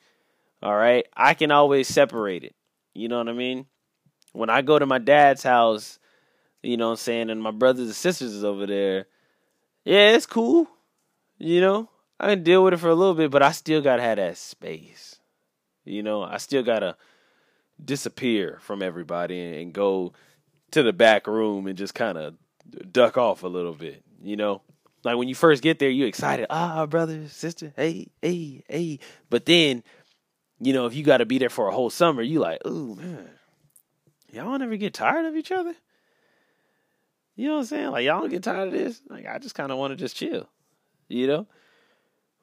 [0.62, 1.06] All right.
[1.16, 2.56] I can always separate it.
[2.94, 3.66] You know what I mean?
[4.32, 6.00] When I go to my dad's house,
[6.62, 9.08] you know what I'm saying, and my brothers and sisters is over there,
[9.84, 10.68] yeah, it's cool.
[11.38, 14.02] You know, I can deal with it for a little bit, but I still gotta
[14.02, 15.20] have that space.
[15.84, 16.96] You know, I still gotta
[17.86, 20.14] disappear from everybody and go
[20.72, 22.36] to the back room and just kind of
[22.92, 24.04] duck off a little bit.
[24.22, 24.62] You know,
[25.04, 29.00] like when you first get there, you excited, ah, brother, sister, hey, hey, hey.
[29.30, 29.84] But then,
[30.60, 32.96] you know, if you got to be there for a whole summer, you like, ooh,
[32.96, 33.30] man,
[34.32, 35.76] y'all never get tired of each other.
[37.36, 37.92] You know what I'm saying?
[37.92, 39.02] Like y'all don't get tired of this.
[39.10, 40.48] Like I just kind of want to just chill,
[41.08, 41.48] you know.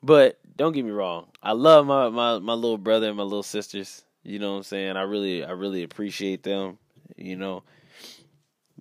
[0.03, 1.29] But don't get me wrong.
[1.42, 4.05] I love my, my my little brother and my little sisters.
[4.22, 4.96] You know what I'm saying?
[4.96, 6.78] I really I really appreciate them.
[7.16, 7.62] You know.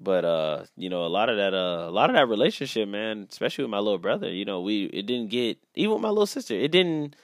[0.01, 3.27] But uh, you know, a lot of that uh a lot of that relationship, man,
[3.29, 6.25] especially with my little brother, you know, we it didn't get even with my little
[6.25, 7.15] sister, it didn't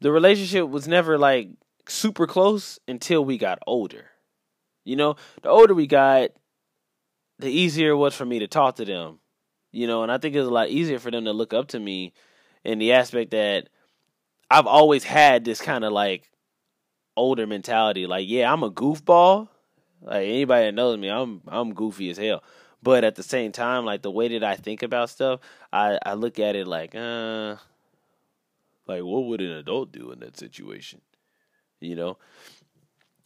[0.00, 1.50] the relationship was never like
[1.88, 4.06] super close until we got older.
[4.84, 6.30] You know, the older we got,
[7.38, 9.20] the easier it was for me to talk to them.
[9.70, 11.68] You know, and I think it was a lot easier for them to look up
[11.68, 12.12] to me
[12.64, 13.68] in the aspect that
[14.50, 16.28] I've always had this kind of like
[17.16, 18.06] older mentality.
[18.06, 19.48] Like, yeah, I'm a goofball.
[20.02, 22.42] Like anybody that knows me, I'm I'm goofy as hell.
[22.82, 25.40] But at the same time, like the way that I think about stuff,
[25.72, 27.56] I, I look at it like, uh
[28.86, 31.00] like what would an adult do in that situation?
[31.80, 32.18] You know?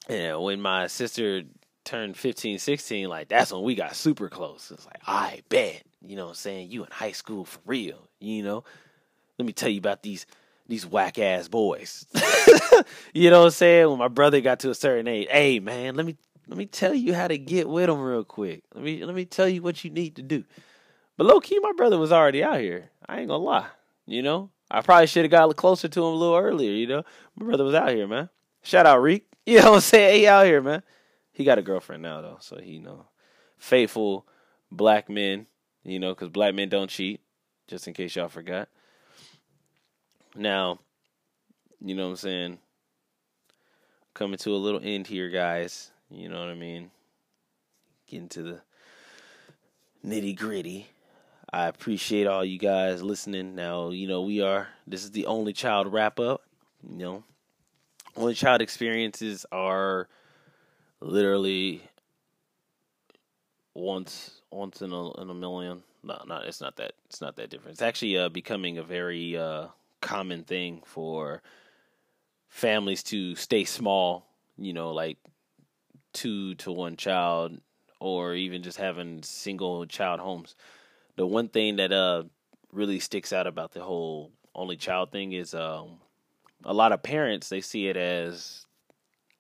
[0.08, 1.42] And when my sister
[1.84, 4.70] turned 15, 16, like that's when we got super close.
[4.70, 6.70] It's like, I bet, you know what I'm saying?
[6.70, 8.64] You in high school for real, you know?
[9.38, 10.26] Let me tell you about these
[10.68, 12.06] these whack ass boys.
[13.14, 13.88] you know what I'm saying?
[13.88, 16.16] When my brother got to a certain age, hey man, let me
[16.48, 18.62] let me tell you how to get with them real quick.
[18.74, 20.44] Let me let me tell you what you need to do.
[21.16, 22.90] But low key, my brother was already out here.
[23.08, 23.68] I ain't gonna lie.
[24.06, 26.70] You know, I probably should have got closer to him a little earlier.
[26.70, 27.02] You know,
[27.36, 28.28] my brother was out here, man.
[28.62, 29.26] Shout out Reek.
[29.48, 30.18] You know what I'm saying?
[30.18, 30.82] He out here, man.
[31.30, 33.06] He got a girlfriend now though, so he you know
[33.58, 34.26] faithful
[34.72, 35.46] black men.
[35.84, 37.20] You know, because black men don't cheat.
[37.68, 38.68] Just in case y'all forgot.
[40.36, 40.80] Now,
[41.80, 42.58] you know what I'm saying?
[44.14, 45.90] Coming to a little end here, guys.
[46.10, 46.90] You know what I mean?
[48.06, 48.60] Getting to the
[50.04, 50.88] nitty gritty.
[51.52, 53.54] I appreciate all you guys listening.
[53.54, 56.42] Now, you know, we are, this is the only child wrap up.
[56.88, 57.24] You know,
[58.16, 60.08] only child experiences are
[61.00, 61.82] literally
[63.74, 65.82] once once in a in a million.
[66.02, 67.72] No, not it's not that it's not that different.
[67.72, 69.66] It's actually uh, becoming a very uh,
[70.06, 71.42] common thing for
[72.48, 74.24] families to stay small,
[74.56, 75.18] you know, like
[76.12, 77.60] two to one child
[77.98, 80.54] or even just having single child homes.
[81.16, 82.22] The one thing that uh
[82.72, 85.98] really sticks out about the whole only child thing is um
[86.64, 88.64] a lot of parents they see it as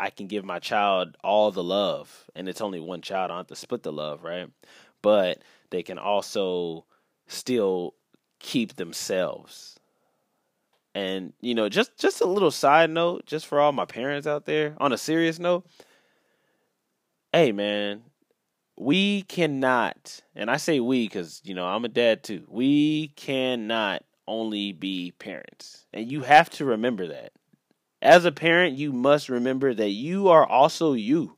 [0.00, 3.36] I can give my child all the love and it's only one child, I don't
[3.38, 4.50] have to split the love, right?
[5.00, 6.86] But they can also
[7.28, 7.94] still
[8.40, 9.78] keep themselves
[10.96, 14.46] And you know, just just a little side note, just for all my parents out
[14.46, 15.66] there, on a serious note,
[17.34, 18.00] hey man,
[18.78, 22.46] we cannot, and I say we because you know I'm a dad too.
[22.48, 27.32] We cannot only be parents, and you have to remember that.
[28.00, 31.36] As a parent, you must remember that you are also you.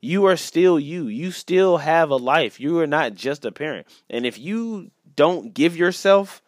[0.00, 1.06] You are still you.
[1.06, 2.58] You still have a life.
[2.58, 3.86] You are not just a parent.
[4.10, 6.42] And if you don't give yourself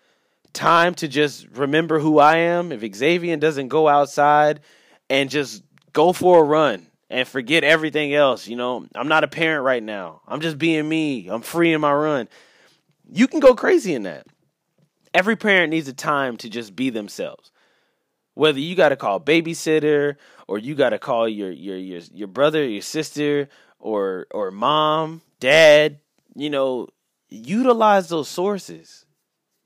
[0.54, 4.60] time to just remember who I am, if Xavier doesn't go outside
[5.10, 9.28] and just go for a run and forget everything else, you know, I'm not a
[9.28, 10.22] parent right now.
[10.26, 11.28] I'm just being me.
[11.28, 12.28] I'm free in my run.
[13.10, 14.26] You can go crazy in that.
[15.12, 17.52] Every parent needs a time to just be themselves.
[18.34, 20.16] Whether you got to call babysitter
[20.48, 23.48] or you got to call your your your your brother, your sister
[23.78, 26.00] or or mom, dad,
[26.34, 26.88] you know,
[27.28, 29.03] utilize those sources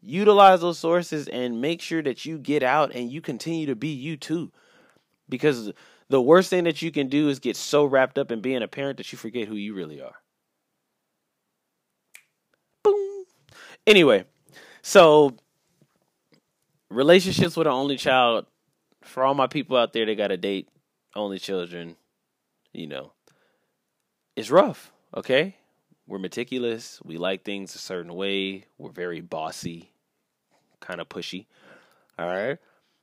[0.02, 3.88] utilize those sources and make sure that you get out and you continue to be
[3.88, 4.52] you too.
[5.28, 5.72] Because
[6.08, 8.68] the worst thing that you can do is get so wrapped up in being a
[8.68, 10.14] parent that you forget who you really are.
[12.82, 13.24] Boom.
[13.86, 14.24] Anyway,
[14.82, 15.36] so
[16.90, 18.46] relationships with an only child,
[19.02, 20.68] for all my people out there that got a date
[21.14, 21.96] only children,
[22.72, 23.12] you know,
[24.36, 25.56] it's rough, okay?
[26.08, 27.00] We're meticulous.
[27.04, 28.64] We like things a certain way.
[28.78, 29.92] We're very bossy,
[30.80, 31.44] kind of pushy.
[32.18, 32.56] All right.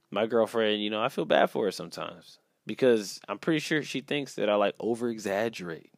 [0.09, 4.01] My girlfriend, you know, I feel bad for her sometimes because I'm pretty sure she
[4.01, 5.91] thinks that I like over exaggerate.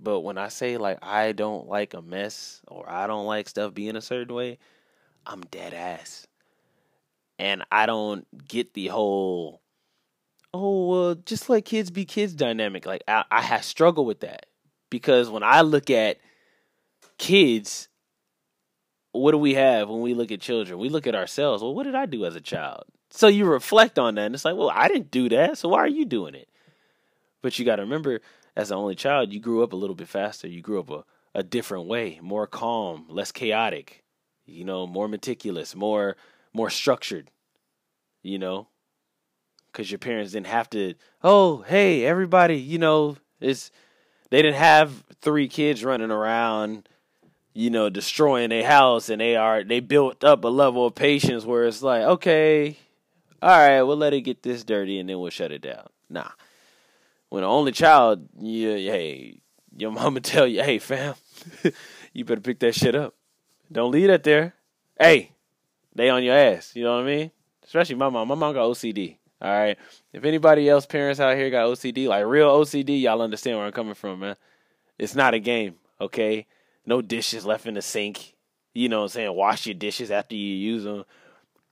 [0.00, 3.74] But when I say like I don't like a mess or I don't like stuff
[3.74, 4.58] being a certain way,
[5.26, 6.26] I'm dead ass.
[7.38, 9.60] And I don't get the whole
[10.54, 12.86] oh well just let kids be kids dynamic.
[12.86, 14.46] Like I, I have struggled with that
[14.92, 16.18] because when I look at
[17.16, 17.88] kids,
[19.12, 20.78] what do we have when we look at children?
[20.78, 21.62] We look at ourselves.
[21.62, 22.84] Well, what did I do as a child?
[23.10, 25.78] So you reflect on that, and it's like, well, I didn't do that, so why
[25.78, 26.50] are you doing it?
[27.40, 28.20] But you got to remember,
[28.54, 30.46] as an only child, you grew up a little bit faster.
[30.46, 34.04] You grew up a, a different way, more calm, less chaotic,
[34.44, 36.16] you know, more meticulous, more
[36.52, 37.30] more structured,
[38.22, 38.68] you know,
[39.72, 40.94] because your parents didn't have to.
[41.22, 43.70] Oh, hey, everybody, you know, it's
[44.32, 46.88] they didn't have three kids running around,
[47.52, 51.44] you know, destroying a house, and they are they built up a level of patience
[51.44, 52.78] where it's like, okay,
[53.42, 55.86] all right, we'll let it get this dirty, and then we'll shut it down.
[56.08, 56.30] Nah,
[57.28, 59.38] when the only child, you, hey,
[59.76, 61.14] your mama tell you, hey, fam,
[62.14, 63.14] you better pick that shit up.
[63.70, 64.54] Don't leave that there.
[64.98, 65.32] Hey,
[65.94, 66.72] they on your ass.
[66.74, 67.30] You know what I mean?
[67.64, 68.28] Especially my mom.
[68.28, 69.18] My mom got OCD.
[69.42, 69.76] All right.
[70.12, 73.72] If anybody else parents out here got OCD, like real OCD, y'all understand where I'm
[73.72, 74.36] coming from, man.
[75.00, 76.46] It's not a game, okay?
[76.86, 78.34] No dishes left in the sink.
[78.72, 79.34] You know what I'm saying?
[79.34, 81.04] Wash your dishes after you use them.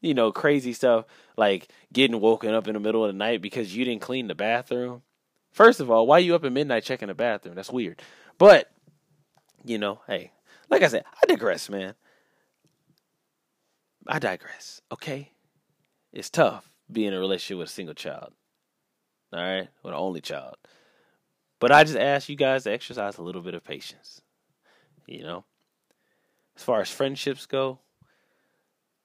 [0.01, 1.05] You know, crazy stuff
[1.37, 4.35] like getting woken up in the middle of the night because you didn't clean the
[4.35, 5.03] bathroom.
[5.53, 7.55] First of all, why are you up at midnight checking the bathroom?
[7.55, 8.03] That's weird.
[8.37, 8.69] But,
[9.65, 10.33] you know, hey,
[10.71, 11.95] like I said, I digress, man.
[14.09, 15.31] I digress, okay?
[16.13, 18.33] It's tough be in a relationship with a single child.
[19.33, 20.57] All right, with an only child.
[21.61, 24.23] But I just ask you guys to exercise a little bit of patience.
[25.07, 25.45] You know,
[26.57, 27.81] as far as friendships go,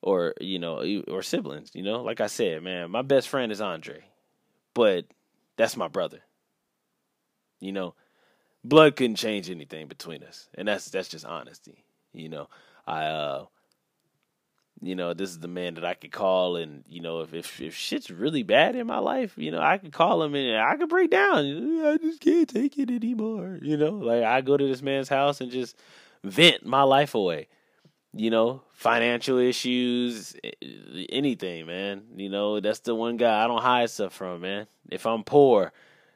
[0.05, 1.71] or you know, or siblings.
[1.73, 4.05] You know, like I said, man, my best friend is Andre,
[4.73, 5.05] but
[5.57, 6.19] that's my brother.
[7.59, 7.95] You know,
[8.63, 11.83] blood couldn't change anything between us, and that's that's just honesty.
[12.13, 12.49] You know,
[12.87, 13.45] I uh
[14.85, 17.59] you know, this is the man that I could call, and you know, if if
[17.59, 20.75] if shit's really bad in my life, you know, I could call him and I
[20.77, 21.85] could break down.
[21.85, 23.57] I just can't take it anymore.
[23.61, 25.75] You know, like I go to this man's house and just
[26.23, 27.47] vent my life away.
[28.13, 30.51] You know, financial issues, eh,
[31.09, 32.03] anything, man.
[32.15, 34.67] You know, that's the one guy I don't hide stuff from, man.
[34.91, 35.73] If I'm poor,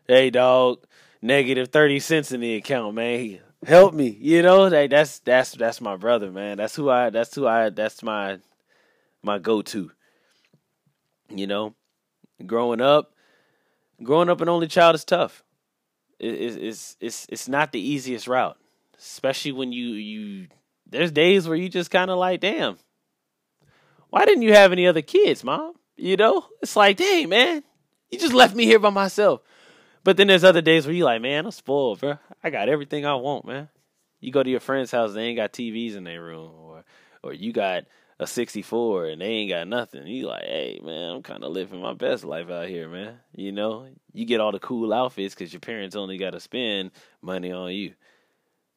[0.08, 0.84] hey dog,
[1.24, 3.40] negative thirty cents in the account, man.
[3.66, 4.68] Help me, you know.
[4.68, 6.58] Like that's that's that's my brother, man.
[6.58, 7.10] That's who I.
[7.10, 7.72] That's who I.
[7.72, 8.40] That's my
[9.24, 9.92] my go-to.
[11.30, 11.76] You know,
[12.46, 13.14] growing up,
[14.02, 15.44] growing up an only child is tough.
[16.20, 18.58] It, it's it's it's not the easiest route,
[18.98, 20.48] especially when you you.
[20.88, 22.78] There's days where you just kind of like, damn,
[24.10, 25.74] why didn't you have any other kids, mom?
[25.96, 27.64] You know, it's like, dang, man,
[28.10, 29.42] you just left me here by myself.
[30.04, 32.18] But then there's other days where you like, man, I'm spoiled, bro.
[32.44, 33.70] I got everything I want, man.
[34.20, 36.84] You go to your friend's house, they ain't got TVs in their room, or
[37.22, 37.84] or you got
[38.20, 40.06] a 64 and they ain't got nothing.
[40.06, 43.16] You like, hey man, I'm kind of living my best life out here, man.
[43.34, 46.92] You know, you get all the cool outfits because your parents only got to spend
[47.22, 47.94] money on you.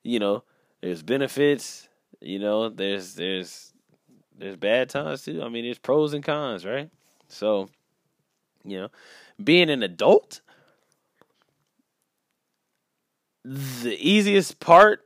[0.04, 0.44] You know,
[0.80, 1.88] there's benefits.
[2.20, 3.72] You know, there's there's
[4.38, 5.42] there's bad times too.
[5.42, 6.88] I mean, there's pros and cons, right?
[7.28, 7.68] So,
[8.64, 8.88] you know,
[9.42, 10.40] being an adult,
[13.44, 15.04] the easiest part,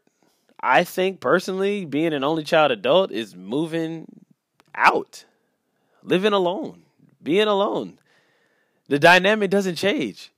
[0.61, 4.07] I think personally, being an only child adult is moving
[4.77, 5.25] out,
[6.03, 6.83] living alone,
[7.23, 7.99] being alone.
[8.89, 10.31] The dynamic doesn't change.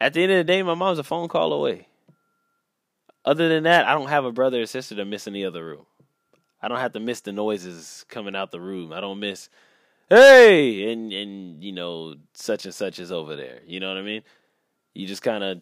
[0.00, 1.88] At the end of the day, my mom's a phone call away.
[3.24, 5.64] Other than that, I don't have a brother or sister to miss in the other
[5.64, 5.86] room.
[6.62, 8.92] I don't have to miss the noises coming out the room.
[8.92, 9.48] I don't miss,
[10.08, 13.60] hey, and and you know such and such is over there.
[13.66, 14.22] You know what I mean?
[14.94, 15.60] You just kind of,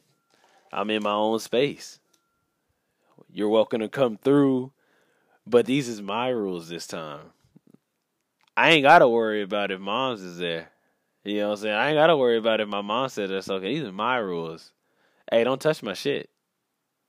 [0.73, 1.99] I'm in my own space.
[3.31, 4.73] You're welcome to come through,
[5.47, 7.33] but these is my rules this time.
[8.57, 10.71] I ain't gotta worry about if mom's is there.
[11.25, 11.75] You know what I'm saying?
[11.75, 13.75] I ain't gotta worry about if my mom said that's okay.
[13.75, 14.73] These are my rules.
[15.31, 16.31] Hey, don't touch my shit.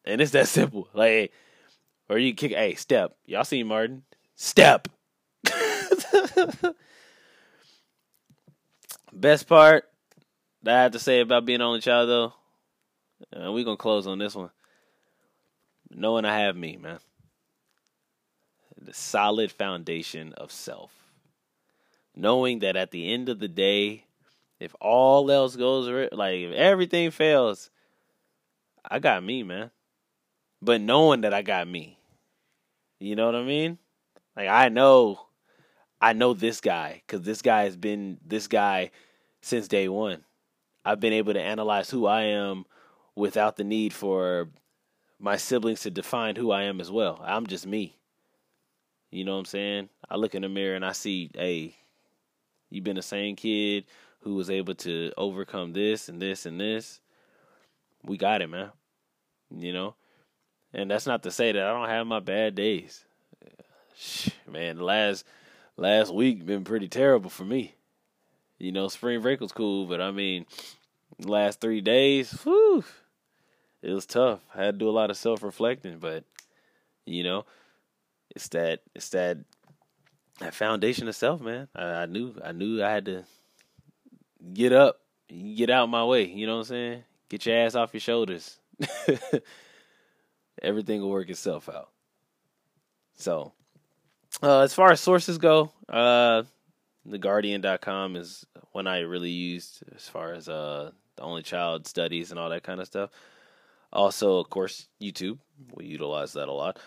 [0.05, 0.87] And it's that simple.
[0.93, 1.31] Like,
[2.09, 3.15] or you kick, hey, step.
[3.25, 4.03] Y'all see Martin?
[4.35, 4.87] Step.
[9.13, 9.85] Best part
[10.63, 12.33] that I have to say about being only child, though,
[13.31, 14.49] and we're going to close on this one.
[15.89, 16.99] Knowing I have me, man.
[18.79, 20.96] The solid foundation of self.
[22.17, 24.03] Knowing that at the end of the day,
[24.59, 27.69] if all else goes, like if everything fails,
[28.83, 29.69] I got me, man.
[30.59, 31.99] But knowing that I got me,
[32.99, 33.77] you know what I mean?
[34.35, 35.27] Like I know,
[36.01, 38.89] I know this guy because this guy has been this guy
[39.41, 40.23] since day one.
[40.83, 42.65] I've been able to analyze who I am
[43.15, 44.49] without the need for
[45.19, 47.21] my siblings to define who I am as well.
[47.23, 47.95] I'm just me.
[49.11, 49.89] You know what I'm saying?
[50.09, 51.75] I look in the mirror and I see, hey,
[52.69, 53.85] you've been the same kid
[54.21, 56.99] who was able to overcome this and this and this,
[58.03, 58.71] we got it, man.
[59.55, 59.95] You know?
[60.73, 63.05] And that's not to say that I don't have my bad days.
[64.47, 65.25] Man, last
[65.75, 67.73] last week been pretty terrible for me.
[68.59, 70.45] You know, spring break was cool, but I mean,
[71.19, 72.83] last three days, whew,
[73.81, 74.39] it was tough.
[74.53, 76.23] I had to do a lot of self reflecting, but
[77.05, 77.45] you know,
[78.35, 79.37] it's that it's that
[80.39, 81.67] that foundation of self, man.
[81.75, 83.23] I, I knew I knew I had to
[84.53, 86.25] get up, get out my way.
[86.25, 87.03] You know what I'm saying?
[87.29, 88.59] Get your ass off your shoulders.
[90.61, 91.89] Everything will work itself out.
[93.15, 93.53] So,
[94.41, 96.43] uh, as far as sources go, uh,
[97.07, 102.39] theguardian.com is one I really used as far as uh, the only child studies and
[102.39, 103.09] all that kind of stuff.
[103.91, 105.39] Also, of course, YouTube.
[105.73, 106.79] We utilize that a lot.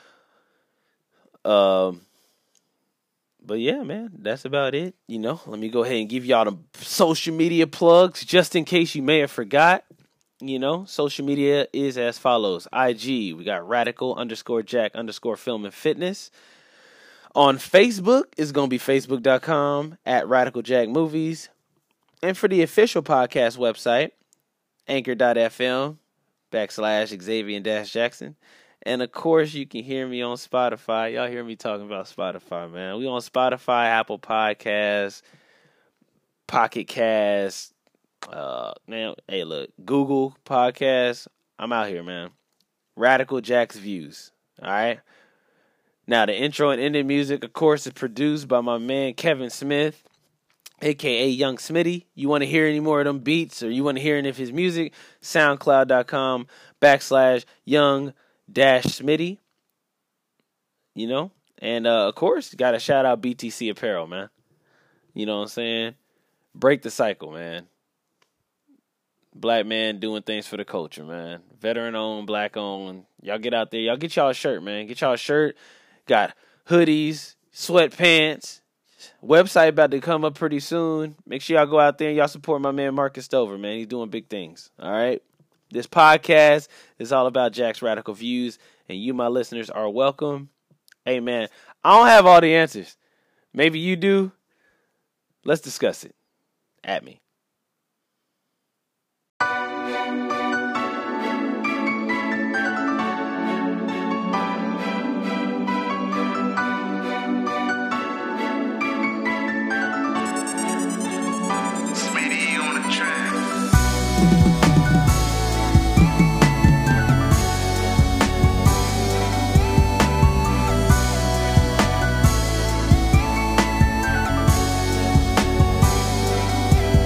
[1.45, 2.03] Um,
[3.45, 4.95] but yeah, man, that's about it.
[5.07, 8.65] You know, let me go ahead and give y'all the social media plugs just in
[8.65, 9.85] case you may have forgot.
[10.41, 15.65] You know, social media is as follows IG, we got radical underscore jack underscore film
[15.65, 16.31] and fitness.
[17.35, 21.49] On Facebook, it's going to be facebook.com at radical jack movies.
[22.23, 24.11] And for the official podcast website,
[24.89, 25.99] anchor.fm
[26.51, 28.37] backslash Xavier dash Jackson.
[28.83, 31.15] And of course, you can hear me on Spotify.
[31.15, 32.97] Y'all hear me talking about Spotify, man.
[32.99, 35.23] We on Spotify, Apple Podcasts,
[36.47, 37.75] Pocket Cast.
[38.29, 41.27] Uh, man, hey, look, Google Podcasts.
[41.59, 42.31] I'm out here, man.
[42.97, 44.33] Radical Jack's Views.
[44.63, 45.01] All right.
[46.07, 50.03] Now, the intro and ending music, of course, is produced by my man Kevin Smith,
[50.83, 52.07] aka Young Smitty.
[52.15, 54.29] You want to hear any more of them beats or you want to hear any
[54.29, 54.93] of his music?
[55.23, 56.47] SoundCloud.com
[56.81, 58.13] backslash Young
[58.51, 59.39] Dash Smitty.
[60.95, 61.31] You know?
[61.59, 64.31] And uh, of course, got to shout out BTC Apparel, man.
[65.15, 65.95] You know what I'm saying?
[66.55, 67.67] Break the cycle, man.
[69.35, 71.41] Black man doing things for the culture, man.
[71.61, 73.05] Veteran owned, black owned.
[73.23, 73.81] Y'all get out there.
[73.81, 74.87] Y'all get y'all a shirt, man.
[74.87, 75.57] Get y'all a shirt.
[76.07, 76.35] Got
[76.69, 78.61] hoodies, sweatpants.
[79.23, 81.15] Website about to come up pretty soon.
[81.27, 83.77] Make sure y'all go out there and y'all support my man Marcus Stover, man.
[83.77, 84.71] He's doing big things.
[84.79, 85.23] All right.
[85.71, 86.67] This podcast
[86.99, 88.59] is all about Jack's radical views,
[88.89, 90.49] and you, my listeners, are welcome.
[91.05, 91.49] Hey, man,
[91.85, 92.97] I don't have all the answers.
[93.55, 94.33] Maybe you do.
[95.45, 96.15] Let's discuss it.
[96.83, 97.21] At me.